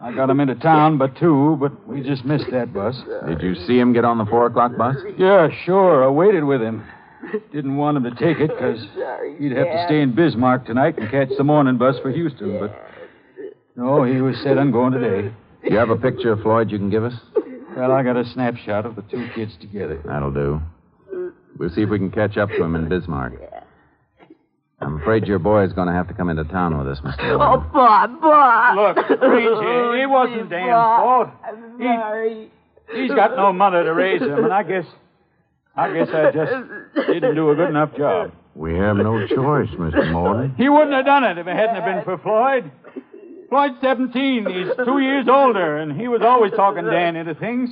I 0.00 0.12
got 0.12 0.28
him 0.28 0.40
into 0.40 0.54
town 0.56 0.98
but 0.98 1.16
two, 1.16 1.56
but 1.58 1.88
we 1.88 2.02
just 2.02 2.24
missed 2.24 2.50
that 2.52 2.72
bus. 2.72 2.96
Did 3.26 3.40
you 3.42 3.54
see 3.66 3.78
him 3.78 3.92
get 3.92 4.04
on 4.04 4.18
the 4.18 4.26
four 4.26 4.46
o'clock 4.46 4.76
bus? 4.76 4.96
Yeah, 5.18 5.48
sure. 5.64 6.04
I 6.04 6.08
waited 6.08 6.44
with 6.44 6.60
him. 6.60 6.84
Didn't 7.52 7.76
want 7.76 7.96
him 7.96 8.04
to 8.04 8.10
take 8.10 8.38
it 8.38 8.48
because 8.48 8.80
he'd 9.38 9.52
have 9.52 9.66
to 9.66 9.84
stay 9.86 10.00
in 10.02 10.14
Bismarck 10.14 10.66
tonight 10.66 10.98
and 10.98 11.10
catch 11.10 11.28
the 11.36 11.44
morning 11.44 11.78
bus 11.78 11.96
for 12.02 12.10
Houston. 12.10 12.60
But 12.60 12.76
no, 13.74 14.04
he 14.04 14.20
was 14.20 14.36
set 14.42 14.58
on 14.58 14.70
going 14.70 14.92
today. 14.92 15.32
Do 15.64 15.70
you 15.72 15.78
have 15.78 15.90
a 15.90 15.96
picture 15.96 16.32
of 16.32 16.40
Floyd 16.42 16.70
you 16.70 16.78
can 16.78 16.90
give 16.90 17.04
us? 17.04 17.14
Well, 17.76 17.90
I 17.92 18.02
got 18.02 18.16
a 18.16 18.24
snapshot 18.32 18.86
of 18.86 18.96
the 18.96 19.02
two 19.02 19.28
kids 19.34 19.56
together. 19.60 20.00
That'll 20.04 20.32
do. 20.32 20.62
We'll 21.58 21.70
see 21.70 21.82
if 21.82 21.90
we 21.90 21.98
can 21.98 22.10
catch 22.10 22.36
up 22.36 22.50
to 22.50 22.62
him 22.62 22.76
in 22.76 22.88
Bismarck. 22.88 23.34
Um, 24.80 25.00
afraid 25.00 25.26
your 25.26 25.38
boy 25.38 25.64
is 25.64 25.72
going 25.72 25.88
to 25.88 25.94
have 25.94 26.06
to 26.08 26.14
come 26.14 26.28
into 26.28 26.44
town 26.44 26.76
with 26.76 26.86
us, 26.86 26.98
Mr. 27.00 27.32
Oh, 27.32 27.38
Morgan. 27.38 27.70
Bob, 27.72 28.20
Bob. 28.20 28.76
Look, 28.96 29.08
Ranger, 29.20 29.96
it 30.02 30.06
wasn't 30.06 30.50
Dan's 30.50 30.68
fault. 30.70 31.28
I'm 31.44 31.78
sorry. 31.78 32.50
He's 32.94 33.10
got 33.10 33.36
no 33.36 33.52
mother 33.52 33.84
to 33.84 33.94
raise 33.94 34.20
him, 34.20 34.44
and 34.44 34.52
I 34.52 34.62
guess, 34.62 34.84
I 35.74 35.92
guess 35.92 36.08
I 36.12 36.30
just 36.30 37.08
didn't 37.08 37.34
do 37.34 37.50
a 37.50 37.54
good 37.54 37.70
enough 37.70 37.96
job. 37.96 38.32
We 38.54 38.74
have 38.74 38.96
no 38.96 39.26
choice, 39.26 39.68
Mr. 39.70 40.12
Morton. 40.12 40.54
He 40.56 40.68
wouldn't 40.68 40.92
have 40.92 41.04
done 41.06 41.24
it 41.24 41.38
if 41.38 41.46
it 41.46 41.56
hadn't 41.56 41.74
have 41.76 41.84
been 41.84 42.04
for 42.04 42.18
Floyd. 42.18 42.70
Floyd's 43.48 43.76
17. 43.80 44.46
He's 44.46 44.86
two 44.86 44.98
years 44.98 45.26
older, 45.28 45.78
and 45.78 45.98
he 45.98 46.06
was 46.08 46.20
always 46.22 46.52
talking 46.52 46.84
Dan 46.84 47.16
into 47.16 47.34
things. 47.34 47.70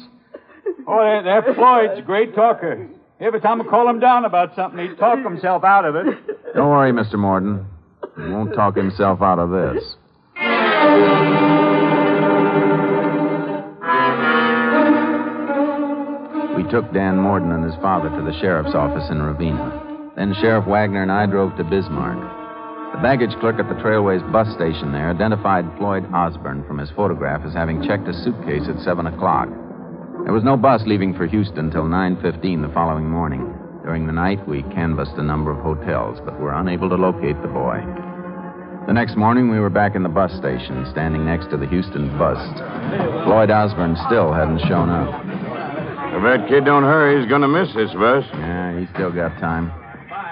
Oh, 0.86 0.98
that, 1.02 1.44
that 1.44 1.54
Floyd's 1.54 1.98
a 1.98 2.02
great 2.02 2.34
talker. 2.34 2.88
Every 3.24 3.40
time 3.40 3.62
I 3.62 3.64
call 3.64 3.88
him 3.88 4.00
down 4.00 4.26
about 4.26 4.54
something, 4.54 4.86
he'd 4.86 4.98
talk 4.98 5.24
himself 5.24 5.64
out 5.64 5.86
of 5.86 5.96
it. 5.96 6.04
Don't 6.54 6.68
worry, 6.68 6.92
Mr. 6.92 7.14
Morton. 7.14 7.64
He 8.16 8.22
won't 8.28 8.54
talk 8.54 8.76
himself 8.76 9.22
out 9.22 9.38
of 9.38 9.48
this. 9.48 9.82
We 16.54 16.70
took 16.70 16.92
Dan 16.92 17.16
Morton 17.16 17.50
and 17.52 17.64
his 17.64 17.74
father 17.80 18.10
to 18.10 18.22
the 18.22 18.38
sheriff's 18.42 18.74
office 18.74 19.08
in 19.10 19.22
Ravenna. 19.22 20.12
Then 20.16 20.34
Sheriff 20.42 20.66
Wagner 20.66 21.00
and 21.00 21.10
I 21.10 21.24
drove 21.24 21.56
to 21.56 21.64
Bismarck. 21.64 22.20
The 22.92 23.00
baggage 23.00 23.34
clerk 23.40 23.58
at 23.58 23.70
the 23.70 23.82
Trailways 23.82 24.20
bus 24.32 24.54
station 24.54 24.92
there 24.92 25.08
identified 25.08 25.64
Floyd 25.78 26.04
Osborne 26.12 26.62
from 26.66 26.76
his 26.76 26.90
photograph 26.90 27.40
as 27.46 27.54
having 27.54 27.82
checked 27.88 28.06
a 28.06 28.12
suitcase 28.12 28.68
at 28.68 28.84
7 28.84 29.06
o'clock. 29.06 29.48
There 30.24 30.32
was 30.32 30.42
no 30.42 30.56
bus 30.56 30.80
leaving 30.86 31.12
for 31.12 31.26
Houston 31.26 31.66
until 31.66 31.84
9.15 31.84 32.66
the 32.66 32.72
following 32.72 33.10
morning. 33.10 33.44
During 33.84 34.06
the 34.06 34.12
night, 34.12 34.40
we 34.48 34.62
canvassed 34.72 35.18
a 35.18 35.22
number 35.22 35.52
of 35.52 35.60
hotels, 35.60 36.18
but 36.24 36.40
were 36.40 36.54
unable 36.54 36.88
to 36.88 36.96
locate 36.96 37.36
the 37.42 37.48
boy. 37.48 37.84
The 38.86 38.94
next 38.94 39.16
morning, 39.16 39.50
we 39.50 39.60
were 39.60 39.68
back 39.68 39.94
in 39.94 40.02
the 40.02 40.08
bus 40.08 40.32
station, 40.32 40.88
standing 40.90 41.26
next 41.26 41.50
to 41.50 41.58
the 41.58 41.66
Houston 41.68 42.08
bus. 42.16 42.40
Floyd 43.24 43.50
Osborne 43.50 43.96
still 44.08 44.32
hadn't 44.32 44.60
shown 44.64 44.88
up. 44.88 45.12
If 46.16 46.22
that 46.24 46.48
kid 46.48 46.64
don't 46.64 46.84
hurry, 46.84 47.20
he's 47.20 47.28
going 47.28 47.42
to 47.42 47.48
miss 47.48 47.68
this 47.74 47.92
bus. 47.92 48.24
Yeah, 48.32 48.80
he's 48.80 48.88
still 48.96 49.12
got 49.12 49.36
time. 49.38 49.68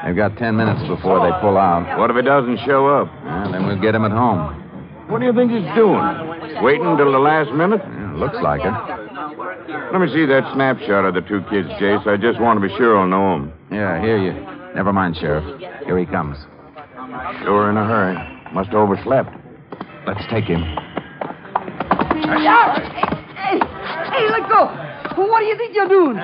They've 0.06 0.16
got 0.16 0.38
ten 0.38 0.56
minutes 0.56 0.80
before 0.88 1.20
they 1.20 1.36
pull 1.44 1.58
out. 1.58 1.98
What 1.98 2.08
if 2.08 2.16
he 2.16 2.22
doesn't 2.22 2.64
show 2.64 2.88
up? 2.88 3.12
Yeah, 3.24 3.48
then 3.52 3.66
we'll 3.66 3.80
get 3.80 3.94
him 3.94 4.06
at 4.06 4.12
home. 4.12 4.56
What 5.12 5.20
do 5.20 5.26
you 5.26 5.34
think 5.34 5.52
he's 5.52 5.68
doing? 5.76 6.00
Waiting 6.64 6.86
until 6.86 7.12
the 7.12 7.20
last 7.20 7.52
minute? 7.52 7.82
Yeah, 7.84 8.14
looks 8.16 8.40
like 8.40 8.62
it. 8.64 9.01
Let 9.92 10.00
me 10.00 10.08
see 10.12 10.26
that 10.26 10.50
snapshot 10.54 11.04
of 11.04 11.14
the 11.14 11.20
two 11.22 11.40
kids, 11.50 11.68
Jace. 11.80 12.06
I 12.06 12.16
just 12.16 12.40
want 12.40 12.60
to 12.60 12.66
be 12.66 12.74
sure 12.76 12.98
I'll 12.98 13.06
know 13.06 13.32
them. 13.38 13.52
Yeah, 13.70 14.00
here 14.00 14.18
you. 14.18 14.32
Never 14.74 14.92
mind, 14.92 15.16
Sheriff. 15.16 15.60
Here 15.84 15.98
he 15.98 16.06
comes. 16.06 16.36
Sure 17.42 17.68
in 17.70 17.76
a 17.76 17.84
hurry. 17.84 18.16
Must 18.54 18.68
have 18.70 18.78
overslept. 18.78 19.30
Let's 20.06 20.24
take 20.30 20.44
him. 20.44 20.60
Yeah. 22.40 22.78
Hey, 23.36 23.58
hey, 23.58 23.58
hey, 24.12 24.30
let 24.30 24.48
go. 24.48 24.66
What 25.22 25.40
do 25.40 25.46
you 25.46 25.56
think 25.56 25.74
you're 25.74 25.88
doing? 25.88 26.16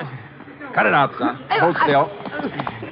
Cut 0.73 0.85
it 0.85 0.93
out, 0.93 1.11
son. 1.17 1.43
Hold 1.49 1.75
still. 1.83 2.09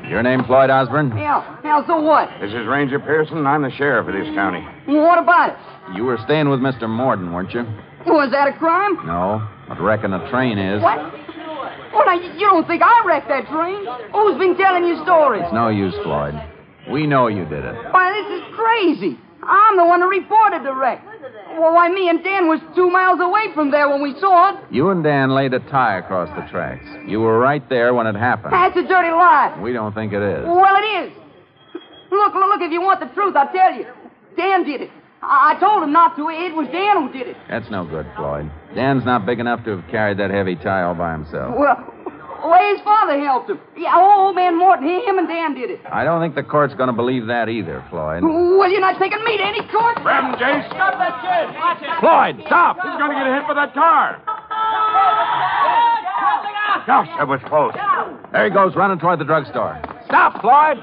Your 0.10 0.24
name, 0.24 0.44
Floyd 0.46 0.70
Osborne? 0.70 1.10
Yeah, 1.18 1.60
yeah, 1.64 1.86
so 1.86 2.00
what? 2.00 2.30
This 2.40 2.52
is 2.52 2.66
Ranger 2.66 3.00
Pearson. 3.00 3.38
and 3.38 3.48
I'm 3.48 3.62
the 3.62 3.72
sheriff 3.72 4.08
of 4.08 4.14
this 4.14 4.34
county. 4.36 4.62
What 4.86 5.20
about 5.20 5.50
it? 5.52 5.96
You 5.96 6.04
were 6.06 6.18
staying 6.24 6.50
with 6.50 6.60
Mr. 6.60 6.88
Morton, 6.88 7.34
weren't 7.34 7.54
you? 7.54 7.64
Was 8.06 8.32
that 8.32 8.48
a 8.48 8.54
crime? 8.58 8.96
No, 9.06 9.46
but 9.68 9.80
wrecking 9.82 10.14
a 10.14 10.30
train 10.30 10.58
is. 10.58 10.82
What? 10.82 10.98
Well, 11.94 12.06
now, 12.06 12.20
you 12.20 12.46
don't 12.46 12.68
think 12.68 12.82
I 12.84 13.04
wrecked 13.06 13.28
that 13.30 13.48
train? 13.48 13.86
Who's 14.12 14.38
been 14.38 14.56
telling 14.58 14.86
you 14.86 15.02
stories? 15.04 15.44
It's 15.46 15.54
no 15.54 15.70
use, 15.70 15.96
Floyd. 16.04 16.36
We 16.92 17.08
know 17.08 17.28
you 17.28 17.44
did 17.46 17.66
it. 17.66 17.76
Why, 17.92 18.12
this 18.14 18.40
is 18.40 18.56
crazy. 18.56 19.18
I'm 19.44 19.78
the 19.78 19.86
one 19.86 20.02
who 20.02 20.10
reported 20.10 20.64
the 20.64 20.74
wreck. 20.74 21.04
Well, 21.58 21.74
why, 21.74 21.90
me 21.90 22.10
and 22.10 22.24
Dan 22.24 22.48
was 22.48 22.60
two 22.76 22.90
miles 22.90 23.20
away 23.20 23.54
from 23.54 23.72
there 23.72 23.90
when 23.90 24.02
we 24.02 24.14
saw 24.20 24.54
it. 24.54 24.64
You 24.72 24.90
and 24.90 25.04
Dan 25.04 25.32
laid 25.32 25.54
a 25.54 25.60
tie 25.72 25.98
across 25.98 26.30
the 26.36 26.50
tracks. 26.52 26.86
You 27.08 27.20
were 27.22 27.40
right 27.40 27.68
there 27.70 27.94
when 27.94 28.06
it 28.06 28.16
happened. 28.16 28.54
That's 28.54 28.78
a 28.78 28.84
dirty 28.84 29.10
lie. 29.10 29.58
We 29.62 29.74
don't 29.74 29.94
think 29.94 30.14
it 30.14 30.22
is. 30.22 30.46
Well, 30.46 30.76
it 30.76 31.08
is. 31.08 31.14
Look, 32.12 32.34
look, 32.34 32.48
look, 32.48 32.62
if 32.62 32.72
you 32.72 32.82
want 32.82 33.00
the 33.00 33.08
truth, 33.14 33.36
I'll 33.36 33.52
tell 33.52 33.74
you. 33.74 33.88
Dan 34.38 34.64
did 34.66 34.82
it. 34.82 34.92
I, 35.22 35.56
I 35.56 35.60
told 35.60 35.84
him 35.84 35.92
not 35.92 36.16
to. 36.18 36.30
It 36.30 36.56
was 36.56 36.68
Dan 36.72 37.08
who 37.08 37.14
did 37.14 37.28
it. 37.28 37.38
That's 37.50 37.70
no 37.70 37.86
good, 37.86 38.06
Floyd. 38.16 38.52
Dan's 38.76 39.06
not 39.06 39.26
big 39.26 39.40
enough 39.40 39.64
to 39.66 39.78
have 39.78 39.90
carried 39.90 40.18
that 40.20 40.32
heavy 40.32 40.56
tie 40.56 40.84
all 40.84 40.96
by 40.96 41.12
himself. 41.12 41.56
Well, 41.58 41.94
well, 42.44 42.76
his 42.76 42.82
father 42.84 43.20
helped 43.20 43.50
him. 43.50 43.60
Yeah, 43.76 43.98
old 43.98 44.36
man 44.36 44.58
Morton, 44.58 44.88
he, 44.88 45.02
him 45.02 45.18
and 45.18 45.28
Dan 45.28 45.56
did 45.56 45.72
it. 45.72 45.82
I 45.92 46.04
don't 46.04 46.22
think 46.22 46.36
the 46.36 46.44
court's 46.44 46.76
going 46.76 46.88
to 46.88 46.94
believe 46.94 47.28
that 47.28 47.50
either, 47.50 47.84
Floyd. 47.90 48.24
Well, 48.24 48.70
you're 48.70 48.82
not 48.82 49.00
taking 49.00 49.24
me 49.24 49.38
to 49.38 49.44
any 49.44 49.66
court? 49.68 49.98
Grab 50.04 50.24
him, 50.24 50.40
Jace. 50.40 50.70
Stop 50.70 50.94
that 51.02 51.18
kid. 51.26 51.56
Watch 51.58 51.82
it. 51.82 52.00
Floyd, 52.00 52.46
stop! 52.46 52.78
He's 52.78 52.98
going 52.98 53.10
to 53.10 53.18
get 53.18 53.26
hit 53.26 53.48
by 53.48 53.54
that 53.56 53.74
car. 53.74 54.22
Gosh, 56.86 57.10
that 57.18 57.28
was 57.28 57.42
close. 57.48 57.74
There 58.32 58.46
he 58.46 58.52
goes, 58.52 58.76
running 58.76 59.00
toward 59.00 59.20
the 59.20 59.26
drugstore. 59.26 59.82
Stop, 60.06 60.40
Floyd! 60.42 60.78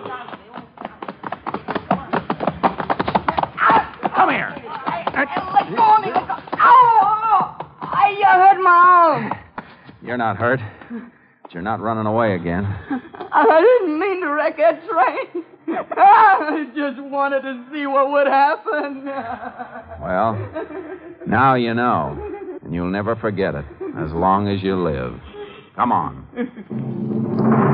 Come 4.24 4.32
here. 4.32 4.54
Let 4.56 5.76
go 5.76 5.96
of 5.96 6.00
me. 6.00 6.08
Let 6.10 6.26
go. 6.26 6.34
Ow! 6.54 7.56
I 7.82 8.22
uh, 8.26 8.32
hurt 8.38 8.62
my 8.62 8.70
arm. 8.70 9.32
You're 10.00 10.16
not 10.16 10.38
hurt. 10.38 10.60
But 11.42 11.52
you're 11.52 11.62
not 11.62 11.78
running 11.82 12.06
away 12.06 12.34
again. 12.34 12.64
I 13.32 13.60
didn't 13.60 13.98
mean 13.98 14.22
to 14.22 14.28
wreck 14.28 14.56
that 14.56 14.80
train. 14.88 15.44
I 15.98 16.64
just 16.74 17.02
wanted 17.02 17.42
to 17.42 17.66
see 17.70 17.86
what 17.86 18.10
would 18.12 18.26
happen. 18.26 19.06
Well, 20.00 20.38
now 21.26 21.54
you 21.54 21.74
know. 21.74 22.58
And 22.62 22.74
you'll 22.74 22.90
never 22.90 23.16
forget 23.16 23.54
it 23.54 23.66
as 23.98 24.10
long 24.12 24.48
as 24.48 24.62
you 24.62 24.82
live. 24.82 25.20
Come 25.76 25.92
on. 25.92 27.72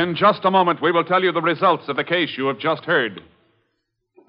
In 0.00 0.16
just 0.16 0.46
a 0.46 0.50
moment, 0.50 0.80
we 0.80 0.92
will 0.92 1.04
tell 1.04 1.22
you 1.22 1.30
the 1.30 1.42
results 1.42 1.86
of 1.88 1.96
the 1.96 2.04
case 2.04 2.30
you 2.38 2.46
have 2.46 2.58
just 2.58 2.86
heard. 2.86 3.20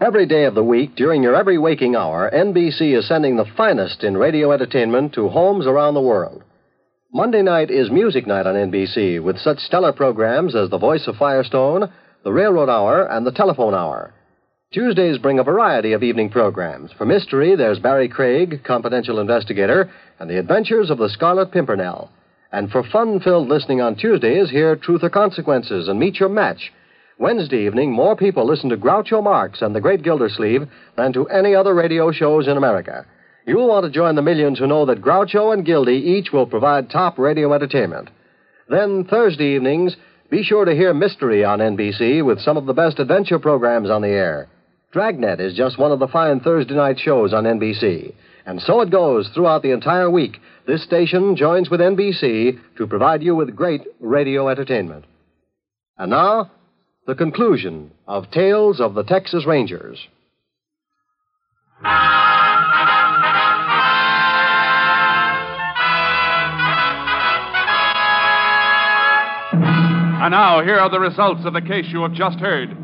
Every 0.02 0.26
day 0.26 0.44
of 0.44 0.54
the 0.54 0.66
week, 0.66 0.98
during 0.98 1.24
your 1.24 1.34
every 1.34 1.58
waking 1.58 1.96
hour, 1.96 2.30
NBC 2.30 2.94
is 2.98 3.08
sending 3.08 3.38
the 3.38 3.50
finest 3.56 4.04
in 4.04 4.18
radio 4.18 4.52
entertainment 4.52 5.14
to 5.14 5.30
homes 5.30 5.66
around 5.66 5.94
the 5.94 6.02
world. 6.02 6.44
Monday 7.14 7.42
night 7.42 7.72
is 7.72 7.90
Music 7.90 8.28
Night 8.28 8.46
on 8.46 8.56
NBC 8.56 9.24
with 9.24 9.38
such 9.38 9.60
stellar 9.60 9.94
programs 9.94 10.58
as 10.58 10.70
The 10.70 10.78
Voice 10.78 11.08
of 11.08 11.16
Firestone, 11.16 11.90
The 12.26 12.34
Railroad 12.34 12.68
Hour, 12.68 13.06
and 13.10 13.26
The 13.26 13.32
Telephone 13.32 13.74
Hour. 13.74 14.14
Tuesdays 14.74 15.20
bring 15.20 15.40
a 15.40 15.44
variety 15.44 15.94
of 15.94 16.04
evening 16.04 16.32
programs. 16.32 16.92
For 16.98 17.06
mystery, 17.06 17.56
there's 17.56 17.80
Barry 17.80 18.10
Craig, 18.10 18.62
confidential 18.66 19.20
investigator, 19.20 19.90
and 20.20 20.30
the 20.30 20.38
adventures 20.38 20.90
of 20.90 20.98
the 20.98 21.08
Scarlet 21.08 21.54
Pimpernel. 21.54 22.10
And 22.52 22.70
for 22.70 22.84
fun 22.84 23.20
filled 23.22 23.48
listening 23.48 23.80
on 23.80 23.96
Tuesdays, 23.96 24.50
hear 24.50 24.76
Truth 24.76 25.04
or 25.04 25.10
Consequences 25.10 25.88
and 25.88 26.00
Meet 26.00 26.20
Your 26.20 26.30
Match. 26.30 26.72
Wednesday 27.18 27.66
evening, 27.66 27.92
more 27.92 28.16
people 28.16 28.46
listen 28.46 28.70
to 28.70 28.78
Groucho 28.78 29.24
Marx 29.24 29.62
and 29.62 29.76
the 29.76 29.80
Great 29.80 30.04
Gildersleeve 30.04 30.68
than 30.98 31.14
to 31.14 31.28
any 31.28 31.56
other 31.56 31.74
radio 31.74 32.12
shows 32.12 32.48
in 32.48 32.58
America. 32.58 33.06
You'll 33.46 33.70
want 33.70 33.86
to 33.86 33.92
join 33.92 34.16
the 34.16 34.22
millions 34.22 34.60
who 34.60 34.68
know 34.68 34.86
that 34.86 35.02
Groucho 35.02 35.54
and 35.54 35.66
Gildy 35.66 35.96
each 35.96 36.32
will 36.34 36.46
provide 36.46 36.90
top 36.90 37.18
radio 37.18 37.54
entertainment. 37.54 38.10
Then, 38.68 39.06
Thursday 39.06 39.56
evenings, 39.56 39.96
be 40.30 40.44
sure 40.44 40.66
to 40.66 40.76
hear 40.76 40.94
Mystery 40.94 41.44
on 41.44 41.60
NBC 41.60 42.26
with 42.26 42.40
some 42.40 42.58
of 42.58 42.66
the 42.66 42.74
best 42.74 43.00
adventure 43.00 43.40
programs 43.40 43.90
on 43.90 44.02
the 44.02 44.10
air. 44.10 44.48
Dragnet 44.92 45.40
is 45.40 45.56
just 45.56 45.78
one 45.78 45.92
of 45.92 46.00
the 46.00 46.08
fine 46.08 46.40
Thursday 46.40 46.74
night 46.74 47.00
shows 47.00 47.34
on 47.34 47.46
NBC. 47.46 48.14
And 48.46 48.62
so 48.62 48.82
it 48.82 48.90
goes 48.90 49.30
throughout 49.30 49.62
the 49.62 49.72
entire 49.72 50.10
week. 50.10 50.38
This 50.68 50.84
station 50.84 51.36
joins 51.36 51.70
with 51.70 51.80
NBC 51.80 52.60
to 52.78 52.88
provide 52.88 53.24
you 53.24 53.36
with 53.36 53.56
great 53.56 53.82
radio 54.00 54.48
entertainment. 54.48 55.06
And 55.98 56.12
now, 56.12 56.52
the 57.08 57.16
conclusion 57.16 57.92
of 58.08 58.30
Tales 58.32 58.80
of 58.80 58.94
the 58.94 59.04
Texas 59.04 59.46
Rangers. 59.48 60.08
And 70.22 70.32
now, 70.32 70.62
here 70.64 70.78
are 70.78 70.90
the 70.92 71.00
results 71.00 71.42
of 71.46 71.54
the 71.54 71.62
case 71.62 71.86
you 71.90 72.04
have 72.04 72.14
just 72.14 72.40
heard. 72.40 72.78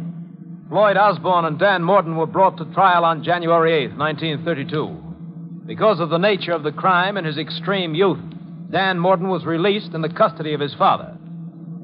Floyd 0.70 0.98
Osborne 0.98 1.46
and 1.46 1.60
Dan 1.60 1.84
Morton 1.84 2.18
were 2.18 2.26
brought 2.26 2.58
to 2.58 2.66
trial 2.74 3.06
on 3.06 3.24
January 3.24 3.86
8, 3.86 3.96
1932. 3.96 5.07
Because 5.68 6.00
of 6.00 6.10
the 6.10 6.18
nature 6.18 6.54
of 6.54 6.64
the 6.64 6.72
crime 6.72 7.18
and 7.18 7.28
his 7.28 7.38
extreme 7.38 7.94
youth, 7.94 8.24
Dan 8.72 8.98
Morton 8.98 9.28
was 9.28 9.46
released 9.46 9.94
in 9.94 10.02
the 10.02 10.08
custody 10.08 10.54
of 10.54 10.62
his 10.62 10.74
father. 10.76 11.14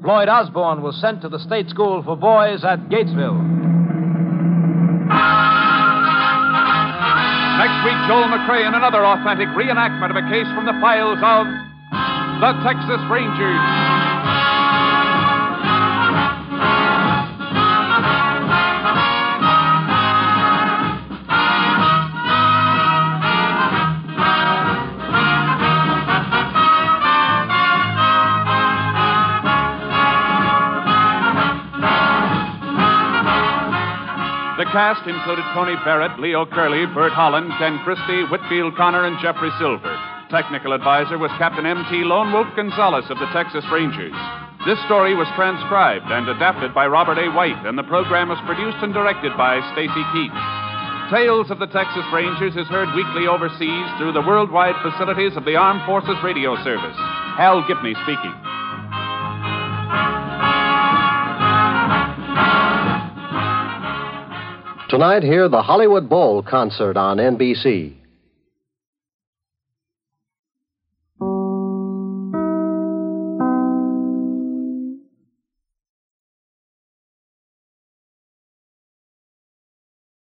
Floyd 0.00 0.30
Osborne 0.30 0.80
was 0.80 0.98
sent 1.02 1.20
to 1.20 1.28
the 1.28 1.38
state 1.38 1.68
school 1.68 2.02
for 2.02 2.16
boys 2.16 2.64
at 2.64 2.80
Gatesville. 2.88 3.36
Next 7.60 7.78
week, 7.84 8.00
Joel 8.08 8.32
McCrea 8.32 8.68
in 8.68 8.74
another 8.74 9.04
authentic 9.04 9.48
reenactment 9.48 10.08
of 10.08 10.16
a 10.16 10.24
case 10.32 10.48
from 10.56 10.64
the 10.64 10.76
files 10.80 11.20
of 11.20 11.44
the 12.40 12.52
Texas 12.64 13.00
Rangers. 13.12 14.13
Cast 34.74 35.06
included 35.06 35.46
Tony 35.54 35.78
Barrett, 35.86 36.18
Leo 36.18 36.42
Curley, 36.50 36.82
Burt 36.90 37.14
Holland, 37.14 37.46
Ken 37.62 37.78
Christie, 37.86 38.26
Whitfield 38.26 38.74
Connor, 38.74 39.06
and 39.06 39.14
Jeffrey 39.22 39.54
Silver. 39.54 39.94
Technical 40.34 40.74
advisor 40.74 41.14
was 41.14 41.30
Captain 41.38 41.62
M.T. 41.62 42.02
Lone 42.02 42.34
Wolf 42.34 42.50
Gonzaullas 42.58 43.06
of 43.06 43.22
the 43.22 43.30
Texas 43.30 43.62
Rangers. 43.70 44.18
This 44.66 44.82
story 44.90 45.14
was 45.14 45.30
transcribed 45.38 46.10
and 46.10 46.26
adapted 46.26 46.74
by 46.74 46.90
Robert 46.90 47.22
A. 47.22 47.30
White, 47.30 47.62
and 47.62 47.78
the 47.78 47.86
program 47.86 48.26
was 48.26 48.42
produced 48.50 48.82
and 48.82 48.90
directed 48.90 49.30
by 49.38 49.62
Stacy 49.78 50.02
Keach. 50.10 50.42
Tales 51.06 51.54
of 51.54 51.62
the 51.62 51.70
Texas 51.70 52.02
Rangers 52.10 52.58
is 52.58 52.66
heard 52.66 52.90
weekly 52.98 53.30
overseas 53.30 53.86
through 54.02 54.10
the 54.10 54.26
worldwide 54.26 54.74
facilities 54.82 55.38
of 55.38 55.46
the 55.46 55.54
Armed 55.54 55.86
Forces 55.86 56.18
Radio 56.26 56.58
Service. 56.66 56.98
Hal 57.38 57.62
Gibney 57.70 57.94
speaking. 58.02 58.34
Tonight, 64.94 65.24
hear 65.24 65.48
the 65.48 65.60
Hollywood 65.60 66.08
Bowl 66.08 66.40
concert 66.40 66.96
on 66.96 67.16
NBC. 67.16 67.96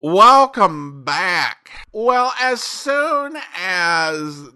Welcome 0.04 1.04
back. 1.04 1.72
Well, 1.92 2.32
as 2.40 2.62
soon 2.62 3.40
as 3.58 4.50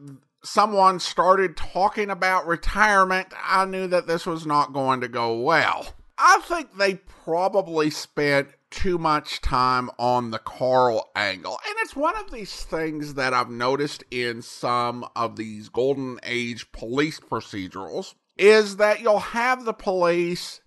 someone 0.44 1.00
started 1.00 1.58
talking 1.58 2.12
about 2.12 2.46
retirement, 2.46 3.30
I 3.44 3.66
knew 3.66 3.88
that 3.88 4.06
this 4.06 4.28
was 4.28 4.46
not 4.46 4.74
going 4.74 5.02
to 5.02 5.08
go 5.08 5.40
well. 5.40 5.96
I 6.20 6.40
think 6.44 6.78
they 6.78 6.94
probably 7.26 7.90
spent 7.90 8.50
too 8.74 8.98
much 8.98 9.40
time 9.40 9.90
on 10.00 10.32
the 10.32 10.40
Carl 10.40 11.10
angle. 11.16 11.60
And 11.68 11.76
it's 11.82 11.96
one 11.96 12.18
of 12.18 12.32
these 12.32 12.64
things 12.64 13.14
that 13.14 13.34
I've 13.34 13.50
noticed 13.50 14.04
in 14.12 14.42
some 14.42 15.06
of 15.16 15.36
these 15.36 15.70
golden 15.70 16.20
age 16.24 16.72
police 16.72 17.20
procedurals 17.20 18.16
is 18.38 18.78
that 18.78 19.00
you'll 19.02 19.20
have 19.20 19.64
the 19.64 19.74
police 19.74 20.60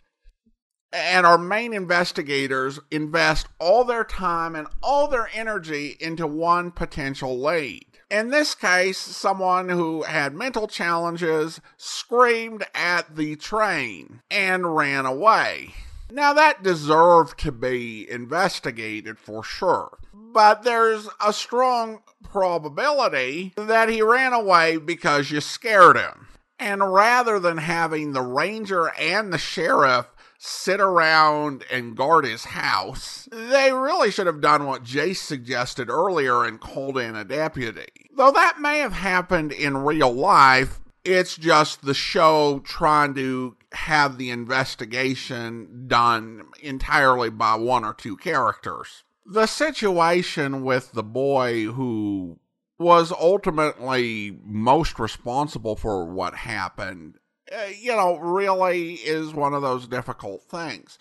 and 0.93 1.27
our 1.27 1.37
main 1.37 1.75
investigators 1.75 2.79
invest 2.91 3.49
all 3.59 3.85
their 3.85 4.05
time 4.05 4.55
and 4.55 4.69
all 4.83 5.09
their 5.09 5.29
energy 5.35 5.97
into 6.01 6.27
one 6.27 6.71
potential 6.71 7.39
lead. 7.39 7.85
In 8.09 8.31
this 8.31 8.55
case, 8.55 8.99
someone 8.99 9.69
who 9.69 10.05
had 10.05 10.33
mental 10.33 10.69
challenges 10.69 11.61
screamed 11.77 12.65
at 12.73 13.17
the 13.17 13.35
train 13.35 14.23
and 14.31 14.77
ran 14.77 15.07
away. 15.07 15.75
Now, 16.11 16.33
that 16.35 16.63
deserved 16.63 17.39
to 17.41 17.53
be 17.53 18.09
investigated 18.09 19.19
for 19.19 19.43
sure, 19.43 19.99
but 20.13 20.63
there's 20.63 21.09
a 21.25 21.33
strong 21.33 22.03
probability 22.23 23.53
that 23.57 23.89
he 23.89 24.03
ran 24.03 24.33
away 24.33 24.77
because 24.77 25.31
you 25.31 25.41
scared 25.41 25.97
him. 25.97 26.29
And 26.59 26.93
rather 26.93 27.39
than 27.39 27.59
having 27.59 28.13
the 28.13 28.23
ranger 28.23 28.91
and 28.99 29.33
the 29.33 29.39
sheriff 29.39 30.07
sit 30.39 30.81
around 30.81 31.65
and 31.71 31.97
guard 31.97 32.25
his 32.25 32.45
house, 32.45 33.29
they 33.33 33.73
really 33.73 34.11
should 34.11 34.27
have 34.27 34.41
done 34.41 34.65
what 34.65 34.85
Jace 34.85 35.17
suggested 35.19 35.91
earlier 35.91 36.45
and 36.45 36.61
called 36.61 36.99
in 36.99 37.17
a 37.17 37.25
deputy. 37.25 37.89
Though 38.17 38.33
that 38.33 38.61
may 38.61 38.79
have 38.79 38.93
happened 38.93 39.53
in 39.53 39.79
real 39.79 40.13
life, 40.13 40.81
it's 41.05 41.37
just 41.37 41.83
the 41.83 41.95
show 41.95 42.61
trying 42.65 43.15
to 43.15 43.56
have 43.73 44.19
the 44.19 44.31
investigation 44.31 45.85
done 45.87 46.45
entirely 46.61 47.31
by 47.31 47.55
one 47.55 47.85
or 47.85 47.95
two 47.95 48.17
characters. 48.17 49.05
The 49.25 49.47
situation 49.47 50.63
with 50.63 50.93
the 50.93 51.03
boy 51.03 51.65
who 51.65 52.39
was 52.79 53.13
ultimately 53.13 54.39
most 54.45 54.99
responsible 54.99 55.77
for 55.77 56.05
what 56.05 56.35
happened, 56.35 57.17
uh, 57.53 57.67
you 57.79 57.93
know, 57.93 58.17
really 58.17 58.95
is 58.95 59.35
one 59.35 59.55
of 59.55 59.63
those 59.63 59.89
difficult 59.89 60.45
things. 60.45 60.99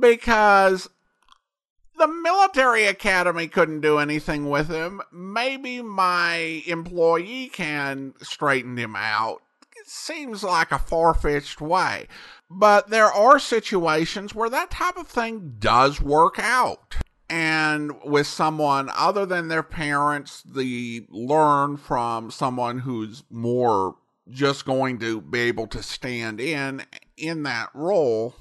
Because 0.00 0.88
the 1.98 2.08
military 2.08 2.86
academy 2.86 3.48
couldn't 3.48 3.80
do 3.80 3.98
anything 3.98 4.48
with 4.50 4.68
him. 4.68 5.00
Maybe 5.12 5.82
my 5.82 6.62
employee 6.66 7.48
can 7.52 8.14
straighten 8.20 8.76
him 8.76 8.94
out. 8.96 9.42
Seems 9.86 10.42
like 10.42 10.72
a 10.72 10.78
far 10.78 11.14
fetched 11.14 11.60
way. 11.60 12.08
But 12.50 12.90
there 12.90 13.06
are 13.06 13.38
situations 13.38 14.34
where 14.34 14.50
that 14.50 14.70
type 14.70 14.96
of 14.96 15.06
thing 15.06 15.54
does 15.58 16.00
work 16.00 16.38
out. 16.38 16.96
And 17.28 17.92
with 18.04 18.26
someone 18.26 18.90
other 18.94 19.26
than 19.26 19.48
their 19.48 19.62
parents, 19.62 20.42
the 20.42 21.06
learn 21.08 21.76
from 21.76 22.30
someone 22.30 22.80
who's 22.80 23.24
more 23.30 23.96
just 24.28 24.64
going 24.64 24.98
to 24.98 25.20
be 25.20 25.40
able 25.40 25.66
to 25.68 25.82
stand 25.82 26.40
in 26.40 26.82
in 27.16 27.44
that 27.44 27.70
role 27.74 28.34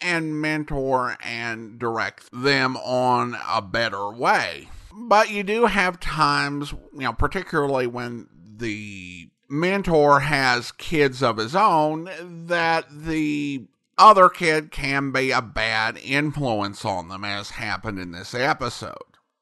and 0.00 0.40
mentor 0.40 1.16
and 1.22 1.78
direct 1.78 2.28
them 2.32 2.76
on 2.76 3.36
a 3.48 3.62
better 3.62 4.10
way. 4.10 4.68
But 4.94 5.30
you 5.30 5.42
do 5.42 5.66
have 5.66 6.00
times, 6.00 6.72
you 6.72 7.00
know, 7.00 7.12
particularly 7.12 7.86
when 7.86 8.28
the 8.56 9.30
mentor 9.52 10.20
has 10.20 10.72
kids 10.72 11.22
of 11.22 11.36
his 11.36 11.54
own, 11.54 12.08
that 12.46 12.86
the 12.90 13.66
other 13.98 14.28
kid 14.28 14.70
can 14.70 15.12
be 15.12 15.30
a 15.30 15.42
bad 15.42 15.98
influence 15.98 16.84
on 16.84 17.08
them, 17.08 17.24
as 17.24 17.50
happened 17.50 17.98
in 17.98 18.12
this 18.12 18.34
episode. 18.34 18.96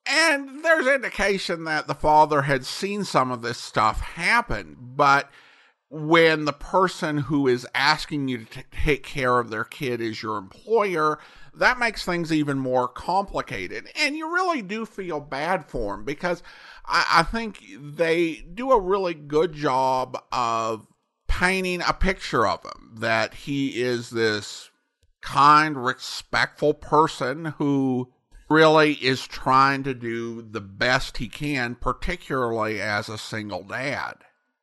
And 0.06 0.64
there's 0.64 0.86
indication 0.86 1.64
that 1.64 1.86
the 1.86 1.94
father 1.94 2.42
had 2.42 2.66
seen 2.66 3.04
some 3.04 3.30
of 3.30 3.42
this 3.42 3.58
stuff 3.58 4.00
happen, 4.00 4.76
but 4.80 5.30
when 5.88 6.44
the 6.44 6.52
person 6.52 7.18
who 7.18 7.46
is 7.46 7.66
asking 7.74 8.28
you 8.28 8.38
to 8.38 8.44
t- 8.44 8.62
take 8.70 9.02
care 9.02 9.38
of 9.38 9.50
their 9.50 9.64
kid 9.64 10.00
is 10.00 10.22
your 10.22 10.38
employer, 10.38 11.18
that 11.54 11.78
makes 11.78 12.04
things 12.04 12.32
even 12.32 12.58
more 12.58 12.88
complicated. 12.88 13.88
And 13.96 14.16
you 14.16 14.32
really 14.32 14.62
do 14.62 14.86
feel 14.86 15.20
bad 15.20 15.66
for 15.66 15.94
him 15.94 16.04
because 16.04 16.42
I, 16.90 17.06
I 17.20 17.22
think 17.22 17.62
they 17.78 18.44
do 18.52 18.72
a 18.72 18.80
really 18.80 19.14
good 19.14 19.52
job 19.54 20.20
of 20.32 20.86
painting 21.28 21.80
a 21.86 21.92
picture 21.92 22.46
of 22.46 22.64
him 22.64 22.96
that 22.96 23.32
he 23.32 23.80
is 23.80 24.10
this 24.10 24.70
kind, 25.22 25.82
respectful 25.82 26.74
person 26.74 27.46
who 27.58 28.12
really 28.48 28.94
is 28.94 29.26
trying 29.26 29.84
to 29.84 29.94
do 29.94 30.42
the 30.42 30.60
best 30.60 31.18
he 31.18 31.28
can, 31.28 31.76
particularly 31.76 32.80
as 32.80 33.08
a 33.08 33.16
single 33.16 33.62
dad. 33.62 34.14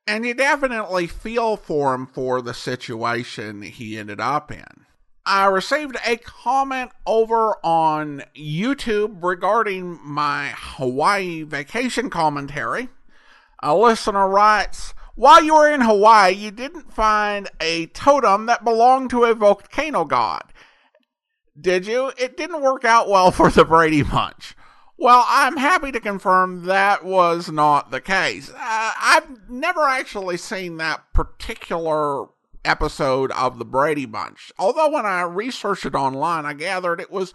And 0.06 0.26
you 0.26 0.34
definitely 0.34 1.06
feel 1.06 1.56
for 1.56 1.94
him 1.94 2.06
for 2.06 2.42
the 2.42 2.54
situation 2.54 3.62
he 3.62 3.98
ended 3.98 4.20
up 4.20 4.52
in. 4.52 4.86
I 5.28 5.44
received 5.44 5.98
a 6.06 6.16
comment 6.16 6.90
over 7.06 7.56
on 7.62 8.22
YouTube 8.34 9.22
regarding 9.22 10.00
my 10.02 10.54
Hawaii 10.56 11.42
vacation 11.42 12.08
commentary. 12.08 12.88
A 13.62 13.76
listener 13.76 14.26
writes, 14.26 14.94
while 15.16 15.44
you 15.44 15.54
were 15.54 15.70
in 15.70 15.82
Hawaii, 15.82 16.32
you 16.32 16.50
didn't 16.50 16.94
find 16.94 17.46
a 17.60 17.88
totem 17.88 18.46
that 18.46 18.64
belonged 18.64 19.10
to 19.10 19.24
a 19.24 19.34
volcano 19.34 20.06
god. 20.06 20.44
Did 21.60 21.86
you? 21.86 22.10
It 22.16 22.38
didn't 22.38 22.62
work 22.62 22.86
out 22.86 23.10
well 23.10 23.30
for 23.32 23.50
the 23.50 23.66
Brady 23.66 24.02
Bunch. 24.02 24.56
Well, 24.96 25.26
I'm 25.28 25.58
happy 25.58 25.92
to 25.92 26.00
confirm 26.00 26.64
that 26.64 27.04
was 27.04 27.50
not 27.50 27.90
the 27.90 28.00
case. 28.00 28.48
Uh, 28.48 28.54
I've 28.56 29.50
never 29.50 29.82
actually 29.82 30.38
seen 30.38 30.78
that 30.78 31.02
particular 31.12 32.28
episode 32.68 33.32
of 33.32 33.58
the 33.58 33.64
Brady 33.64 34.04
Bunch. 34.04 34.52
Although 34.58 34.90
when 34.90 35.06
I 35.06 35.22
researched 35.22 35.86
it 35.86 35.94
online, 35.94 36.44
I 36.44 36.52
gathered 36.52 37.00
it 37.00 37.10
was 37.10 37.32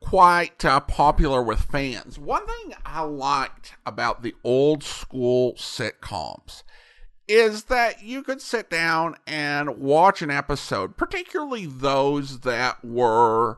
quite 0.00 0.62
uh, 0.64 0.80
popular 0.80 1.42
with 1.42 1.62
fans. 1.62 2.18
One 2.18 2.46
thing 2.46 2.74
I 2.84 3.00
liked 3.00 3.74
about 3.86 4.22
the 4.22 4.34
old 4.44 4.84
school 4.84 5.54
sitcoms 5.54 6.62
is 7.26 7.64
that 7.64 8.02
you 8.02 8.22
could 8.22 8.42
sit 8.42 8.68
down 8.68 9.16
and 9.26 9.78
watch 9.78 10.20
an 10.20 10.30
episode, 10.30 10.98
particularly 10.98 11.64
those 11.64 12.40
that 12.40 12.84
were 12.84 13.56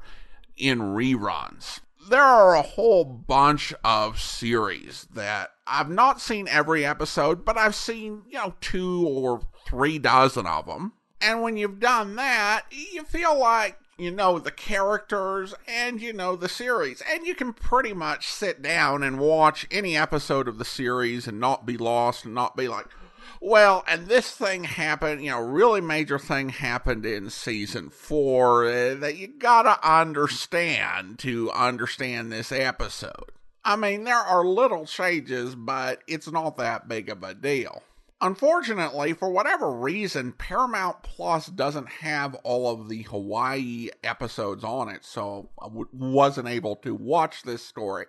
in 0.57 0.79
reruns. 0.79 1.81
There 2.09 2.23
are 2.23 2.55
a 2.55 2.63
whole 2.63 3.05
bunch 3.05 3.75
of 3.83 4.21
series 4.21 5.09
that 5.13 5.51
I've 5.67 5.91
not 5.91 6.21
seen 6.21 6.47
every 6.47 6.87
episode, 6.87 7.45
but 7.45 7.59
I've 7.59 7.75
seen, 7.75 8.23
you 8.29 8.39
know, 8.39 8.55
two 8.61 9.05
or 9.09 9.41
three 9.67 9.99
dozen 9.99 10.47
of 10.47 10.67
them. 10.67 10.93
And 11.21 11.43
when 11.43 11.57
you've 11.57 11.81
done 11.81 12.17
that, 12.17 12.65
you 12.71 13.05
feel 13.05 13.39
like 13.39 13.79
you 13.99 14.11
know 14.11 14.39
the 14.39 14.51
characters 14.51 15.55
and 15.67 16.01
you 16.01 16.13
know 16.13 16.37
the 16.37 16.49
series. 16.49 17.03
And 17.11 17.27
you 17.27 17.35
can 17.35 17.53
pretty 17.53 17.93
much 17.93 18.29
sit 18.29 18.63
down 18.63 19.03
and 19.03 19.19
watch 19.19 19.67
any 19.71 19.97
episode 19.97 20.49
of 20.49 20.59
the 20.59 20.65
series 20.65 21.27
and 21.27 21.41
not 21.41 21.65
be 21.65 21.77
lost 21.77 22.25
and 22.25 22.35
not 22.35 22.57
be 22.57 22.69
like, 22.69 22.87
well, 23.41 23.85
and 23.87 24.07
this 24.07 24.31
thing 24.31 24.65
happened, 24.65 25.23
you 25.23 25.31
know, 25.31 25.41
really 25.41 25.81
major 25.81 26.19
thing 26.19 26.49
happened 26.51 27.05
in 27.05 27.31
season 27.31 27.91
four 27.91 28.65
uh, 28.67 28.95
that 28.95 29.17
you 29.17 29.29
gotta 29.29 29.79
understand 29.89 31.19
to 31.21 31.51
understand 31.53 32.33
this 32.33 32.51
episode. 32.53 33.33
I 33.65 33.77
mean, 33.77 34.05
there 34.05 34.15
are 34.17 34.45
little 34.45 34.87
changes, 34.87 35.55
but 35.55 36.03
it's 36.07 36.31
not 36.31 36.57
that 36.59 36.89
big 36.89 37.09
of 37.09 37.23
a 37.23 37.35
deal. 37.35 37.83
Unfortunately, 38.27 39.13
for 39.13 39.31
whatever 39.31 39.71
reason, 39.71 40.33
Paramount 40.33 41.05
Plus 41.05 41.47
doesn't 41.47 41.89
have 41.89 42.35
all 42.43 42.69
of 42.73 42.89
the 42.89 43.03
Hawaii 43.03 43.91
episodes 44.03 44.65
on 44.65 44.89
it, 44.89 45.05
so 45.05 45.49
I 45.63 45.67
w- 45.67 45.87
wasn't 45.93 46.49
able 46.49 46.75
to 46.77 46.93
watch 46.93 47.45
this 47.45 47.65
story. 47.65 48.07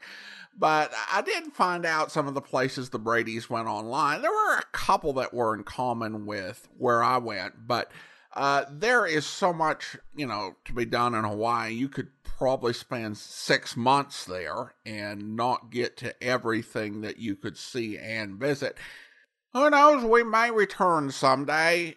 But 0.57 0.91
I 1.13 1.21
did 1.21 1.53
find 1.53 1.85
out 1.85 2.11
some 2.11 2.27
of 2.27 2.33
the 2.33 2.41
places 2.41 2.89
the 2.89 2.97
Brady's 2.97 3.47
went 3.47 3.67
online. 3.67 4.23
There 4.23 4.31
were 4.31 4.55
a 4.57 4.65
couple 4.71 5.13
that 5.13 5.35
were 5.35 5.53
in 5.53 5.63
common 5.63 6.25
with 6.25 6.67
where 6.79 7.03
I 7.03 7.19
went, 7.19 7.67
but 7.67 7.91
uh, 8.33 8.65
there 8.71 9.05
is 9.05 9.23
so 9.23 9.53
much, 9.53 9.97
you 10.15 10.25
know, 10.25 10.55
to 10.65 10.73
be 10.73 10.85
done 10.85 11.13
in 11.13 11.25
Hawaii. 11.25 11.73
You 11.73 11.89
could 11.89 12.09
probably 12.23 12.73
spend 12.73 13.19
six 13.19 13.77
months 13.77 14.25
there 14.25 14.73
and 14.83 15.35
not 15.35 15.69
get 15.69 15.95
to 15.97 16.23
everything 16.23 17.01
that 17.01 17.17
you 17.19 17.35
could 17.35 17.55
see 17.55 17.99
and 17.99 18.39
visit. 18.39 18.77
Who 19.57 19.71
knows, 19.71 20.03
we 20.03 20.23
may 20.23 20.51
return 20.51 21.09
someday. 21.09 21.95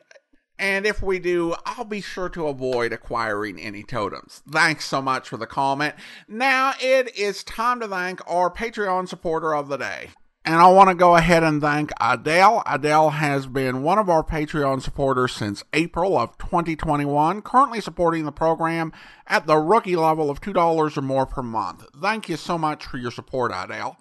And 0.58 0.86
if 0.86 1.02
we 1.02 1.18
do, 1.18 1.54
I'll 1.66 1.84
be 1.84 2.00
sure 2.00 2.30
to 2.30 2.46
avoid 2.46 2.90
acquiring 2.90 3.60
any 3.60 3.82
totems. 3.82 4.42
Thanks 4.50 4.86
so 4.86 5.02
much 5.02 5.28
for 5.28 5.36
the 5.36 5.46
comment. 5.46 5.94
Now 6.26 6.72
it 6.80 7.14
is 7.14 7.44
time 7.44 7.80
to 7.80 7.86
thank 7.86 8.22
our 8.26 8.50
Patreon 8.50 9.10
supporter 9.10 9.54
of 9.54 9.68
the 9.68 9.76
day. 9.76 10.08
And 10.42 10.54
I 10.54 10.68
want 10.68 10.88
to 10.88 10.94
go 10.94 11.16
ahead 11.16 11.42
and 11.42 11.60
thank 11.60 11.90
Adele. 12.00 12.62
Adele 12.64 13.10
has 13.10 13.46
been 13.46 13.82
one 13.82 13.98
of 13.98 14.08
our 14.08 14.24
Patreon 14.24 14.80
supporters 14.80 15.34
since 15.34 15.62
April 15.74 16.16
of 16.16 16.38
2021, 16.38 17.42
currently 17.42 17.82
supporting 17.82 18.24
the 18.24 18.32
program 18.32 18.90
at 19.26 19.46
the 19.46 19.58
rookie 19.58 19.96
level 19.96 20.30
of 20.30 20.40
$2 20.40 20.96
or 20.96 21.02
more 21.02 21.26
per 21.26 21.42
month. 21.42 21.84
Thank 22.00 22.30
you 22.30 22.38
so 22.38 22.56
much 22.56 22.86
for 22.86 22.96
your 22.96 23.10
support, 23.10 23.52
Adele. 23.54 23.98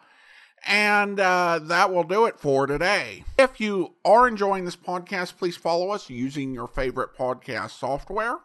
And 0.66 1.20
uh, 1.20 1.60
that 1.64 1.92
will 1.92 2.04
do 2.04 2.26
it 2.26 2.40
for 2.40 2.68
today. 2.68 3.24
If 3.38 3.60
you 3.60 3.96
are 4.06 4.28
enjoying 4.28 4.66
this 4.66 4.76
podcast, 4.76 5.38
please 5.38 5.58
follow 5.58 5.90
us 5.90 6.10
using 6.10 6.54
your 6.54 6.68
favorite 6.68 7.16
podcast 7.18 7.72
software. 7.72 8.40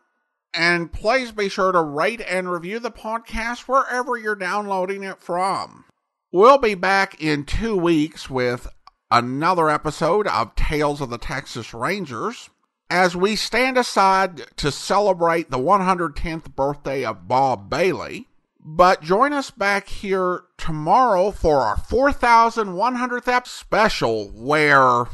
And 0.54 0.92
please 0.92 1.32
be 1.32 1.48
sure 1.48 1.72
to 1.72 1.82
rate 1.82 2.20
and 2.20 2.50
review 2.50 2.78
the 2.78 2.92
podcast 2.92 3.60
wherever 3.60 4.16
you're 4.16 4.36
downloading 4.36 5.02
it 5.02 5.20
from. 5.20 5.84
We'll 6.30 6.58
be 6.58 6.74
back 6.74 7.20
in 7.20 7.44
two 7.44 7.76
weeks 7.76 8.30
with 8.30 8.68
another 9.10 9.68
episode 9.68 10.26
of 10.28 10.54
Tales 10.54 11.00
of 11.00 11.10
the 11.10 11.18
Texas 11.18 11.74
Rangers 11.74 12.50
as 12.90 13.16
we 13.16 13.36
stand 13.36 13.76
aside 13.78 14.42
to 14.56 14.70
celebrate 14.70 15.50
the 15.50 15.58
110th 15.58 16.54
birthday 16.54 17.04
of 17.04 17.26
Bob 17.26 17.68
Bailey. 17.68 18.28
But 18.64 19.02
join 19.02 19.34
us 19.34 19.50
back 19.50 19.88
here 19.88 20.44
tomorrow 20.56 21.30
for 21.32 21.58
our 21.58 21.76
4,100th 21.76 23.28
ep 23.28 23.46
special 23.46 24.28
where. 24.28 25.04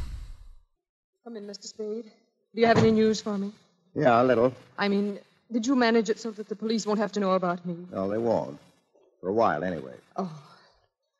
Come 1.25 1.35
in, 1.35 1.45
Mr. 1.45 1.65
Spade. 1.65 2.05
Do 2.55 2.61
you 2.61 2.65
have 2.65 2.77
any 2.77 2.91
news 2.91 3.19
for 3.19 3.37
me? 3.37 3.51
Yeah, 3.93 4.21
a 4.21 4.23
little. 4.23 4.53
I 4.77 4.87
mean, 4.87 5.19
did 5.51 5.67
you 5.67 5.75
manage 5.75 6.09
it 6.09 6.17
so 6.17 6.31
that 6.31 6.47
the 6.47 6.55
police 6.55 6.85
won't 6.85 6.99
have 6.99 7.11
to 7.11 7.19
know 7.19 7.31
about 7.31 7.65
me? 7.65 7.75
No, 7.91 8.09
they 8.09 8.17
won't. 8.17 8.57
For 9.19 9.27
a 9.27 9.33
while, 9.33 9.65
anyway. 9.65 9.95
Oh. 10.15 10.31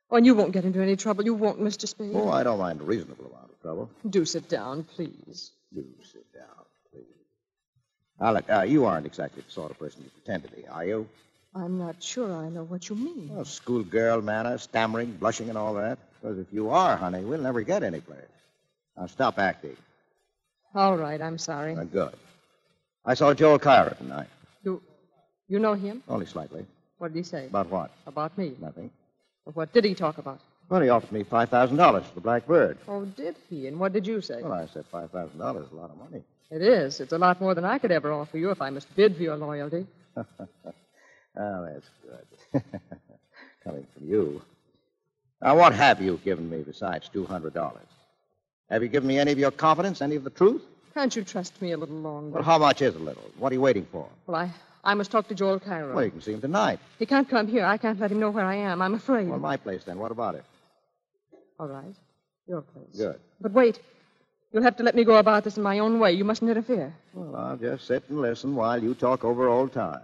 Oh, 0.10 0.16
and 0.16 0.26
you 0.26 0.34
won't 0.34 0.54
get 0.54 0.64
into 0.64 0.82
any 0.82 0.96
trouble. 0.96 1.26
You 1.26 1.34
won't, 1.34 1.60
Mr. 1.60 1.86
Spade. 1.86 2.12
Oh, 2.14 2.30
I 2.30 2.44
don't 2.44 2.60
mind 2.60 2.80
a 2.80 2.84
reasonable 2.86 3.26
amount 3.26 3.52
of 3.52 3.62
trouble. 3.62 3.90
Do 4.10 4.24
sit 4.24 4.48
down, 4.48 4.84
please. 4.84 5.52
Do 5.74 5.86
sit 6.02 6.32
down, 6.34 6.66
please. 6.92 7.04
Now, 8.20 8.34
look, 8.34 8.50
uh, 8.50 8.62
you 8.62 8.86
aren't 8.86 9.06
exactly 9.06 9.44
the 9.46 9.52
sort 9.52 9.72
of 9.72 9.80
person 9.80 10.04
you 10.04 10.10
pretend 10.10 10.44
to 10.44 10.56
be, 10.56 10.66
are 10.68 10.86
you? 10.86 11.08
I'm 11.54 11.78
not 11.78 12.02
sure 12.02 12.32
I 12.34 12.50
know 12.50 12.64
what 12.64 12.88
you 12.90 12.96
mean. 12.96 13.30
Well, 13.34 13.44
schoolgirl 13.46 14.22
manner, 14.22 14.58
stammering, 14.58 15.12
blushing, 15.14 15.50
and 15.50 15.58
all 15.58 15.74
that. 15.76 16.00
Because 16.22 16.38
if 16.40 16.48
you 16.52 16.70
are, 16.70 16.96
honey, 16.96 17.22
we'll 17.24 17.42
never 17.42 17.62
get 17.62 17.84
anyplace. 17.84 18.20
Now, 18.98 19.08
stop 19.08 19.38
acting. 19.38 19.76
All 20.74 20.96
right, 20.96 21.22
I'm 21.22 21.38
sorry. 21.38 21.76
Uh, 21.76 21.84
good. 21.84 22.14
I 23.06 23.16
saw 23.16 23.34
Joel 23.34 23.60
Cairo 23.60 23.94
tonight. 23.98 24.28
You, 24.64 24.82
you 25.50 25.60
know 25.60 25.74
him? 25.74 26.04
Only 26.08 26.26
slightly. 26.26 26.66
What 27.00 27.12
did 27.14 27.18
he 27.18 27.24
say? 27.24 27.48
About 27.48 27.70
what? 27.70 27.92
About 28.08 28.38
me. 28.38 28.54
Nothing. 28.62 28.90
Well, 29.46 29.54
what 29.54 29.74
did 29.74 29.84
he 29.84 29.94
talk 29.96 30.20
about? 30.20 30.40
Well, 30.70 30.82
he 30.82 30.88
offered 30.88 31.12
me 31.12 31.24
$5,000 31.26 32.04
for 32.06 32.16
the 32.16 32.22
Blackbird. 32.22 32.78
Oh, 32.88 33.04
did 33.04 33.36
he? 33.50 33.68
And 33.68 33.78
what 33.78 33.92
did 33.92 34.08
you 34.08 34.22
say? 34.22 34.42
Well, 34.42 34.54
I 34.54 34.68
said 34.68 34.86
$5,000 34.94 35.66
is 35.66 35.72
a 35.72 35.76
lot 35.76 35.90
of 35.90 35.98
money. 35.98 36.24
It 36.50 36.62
is. 36.62 37.02
It's 37.02 37.12
a 37.12 37.18
lot 37.18 37.42
more 37.42 37.56
than 37.56 37.66
I 37.66 37.78
could 37.80 37.92
ever 37.92 38.14
offer 38.14 38.38
you 38.38 38.52
if 38.52 38.62
I 38.62 38.70
must 38.70 38.94
bid 38.96 39.18
for 39.18 39.24
your 39.24 39.36
loyalty. 39.36 39.86
oh, 41.38 41.66
that's 41.74 41.90
good. 42.04 42.64
Coming 43.64 43.88
from 43.94 44.08
you. 44.10 44.42
Now, 45.42 45.58
what 45.58 45.74
have 45.74 46.02
you 46.02 46.20
given 46.24 46.50
me 46.50 46.62
besides 46.64 47.10
$200? 47.14 47.78
Have 48.70 48.84
you 48.84 48.90
given 48.90 49.08
me 49.08 49.20
any 49.20 49.32
of 49.32 49.40
your 49.40 49.52
confidence, 49.52 50.02
any 50.02 50.16
of 50.16 50.24
the 50.24 50.30
truth? 50.30 50.62
Can't 50.94 51.16
you 51.16 51.24
trust 51.24 51.62
me 51.62 51.72
a 51.72 51.78
little 51.78 51.96
longer? 51.96 52.36
Well, 52.36 52.44
how 52.44 52.58
much 52.58 52.82
is 52.82 52.96
a 52.96 53.00
little? 53.00 53.24
What 53.38 53.52
are 53.52 53.56
you 53.56 53.62
waiting 53.62 53.88
for? 53.92 54.08
Well, 54.28 54.38
I, 54.42 54.52
I 54.84 54.94
must 54.94 55.12
talk 55.12 55.28
to 55.30 55.36
Joel 55.36 55.60
Cairo. 55.60 55.96
Well, 55.96 56.06
you 56.06 56.12
can 56.12 56.22
see 56.22 56.34
him 56.34 56.42
tonight. 56.42 56.80
He 57.00 57.06
can't 57.06 57.28
come 57.30 57.48
here. 57.48 57.66
I 57.66 57.78
can't 57.78 58.00
let 58.00 58.12
him 58.12 58.20
know 58.20 58.30
where 58.30 58.46
I 58.46 58.56
am. 58.56 58.82
I'm 58.82 58.94
afraid. 58.94 59.28
Well, 59.30 59.40
my 59.40 59.58
place 59.58 59.84
then. 59.84 60.00
What 60.00 60.12
about 60.12 60.36
it? 60.36 60.44
All 61.60 61.68
right. 61.68 61.96
Your 62.48 62.62
place. 62.62 62.98
Good. 62.98 63.20
But 63.40 63.52
wait. 63.54 63.80
You'll 64.52 64.64
have 64.64 64.76
to 64.78 64.84
let 64.84 64.96
me 64.96 65.06
go 65.06 65.16
about 65.16 65.46
this 65.46 65.56
in 65.56 65.64
my 65.64 65.80
own 65.80 66.00
way. 66.00 66.12
You 66.12 66.26
mustn't 66.26 66.50
interfere. 66.50 66.94
Well, 67.14 67.36
I'll 67.36 67.56
just 67.58 67.88
sit 67.88 68.04
and 68.10 68.20
listen 68.20 68.54
while 68.56 68.84
you 68.84 68.94
talk 68.96 69.24
over 69.24 69.48
old 69.48 69.72
times. 69.72 70.04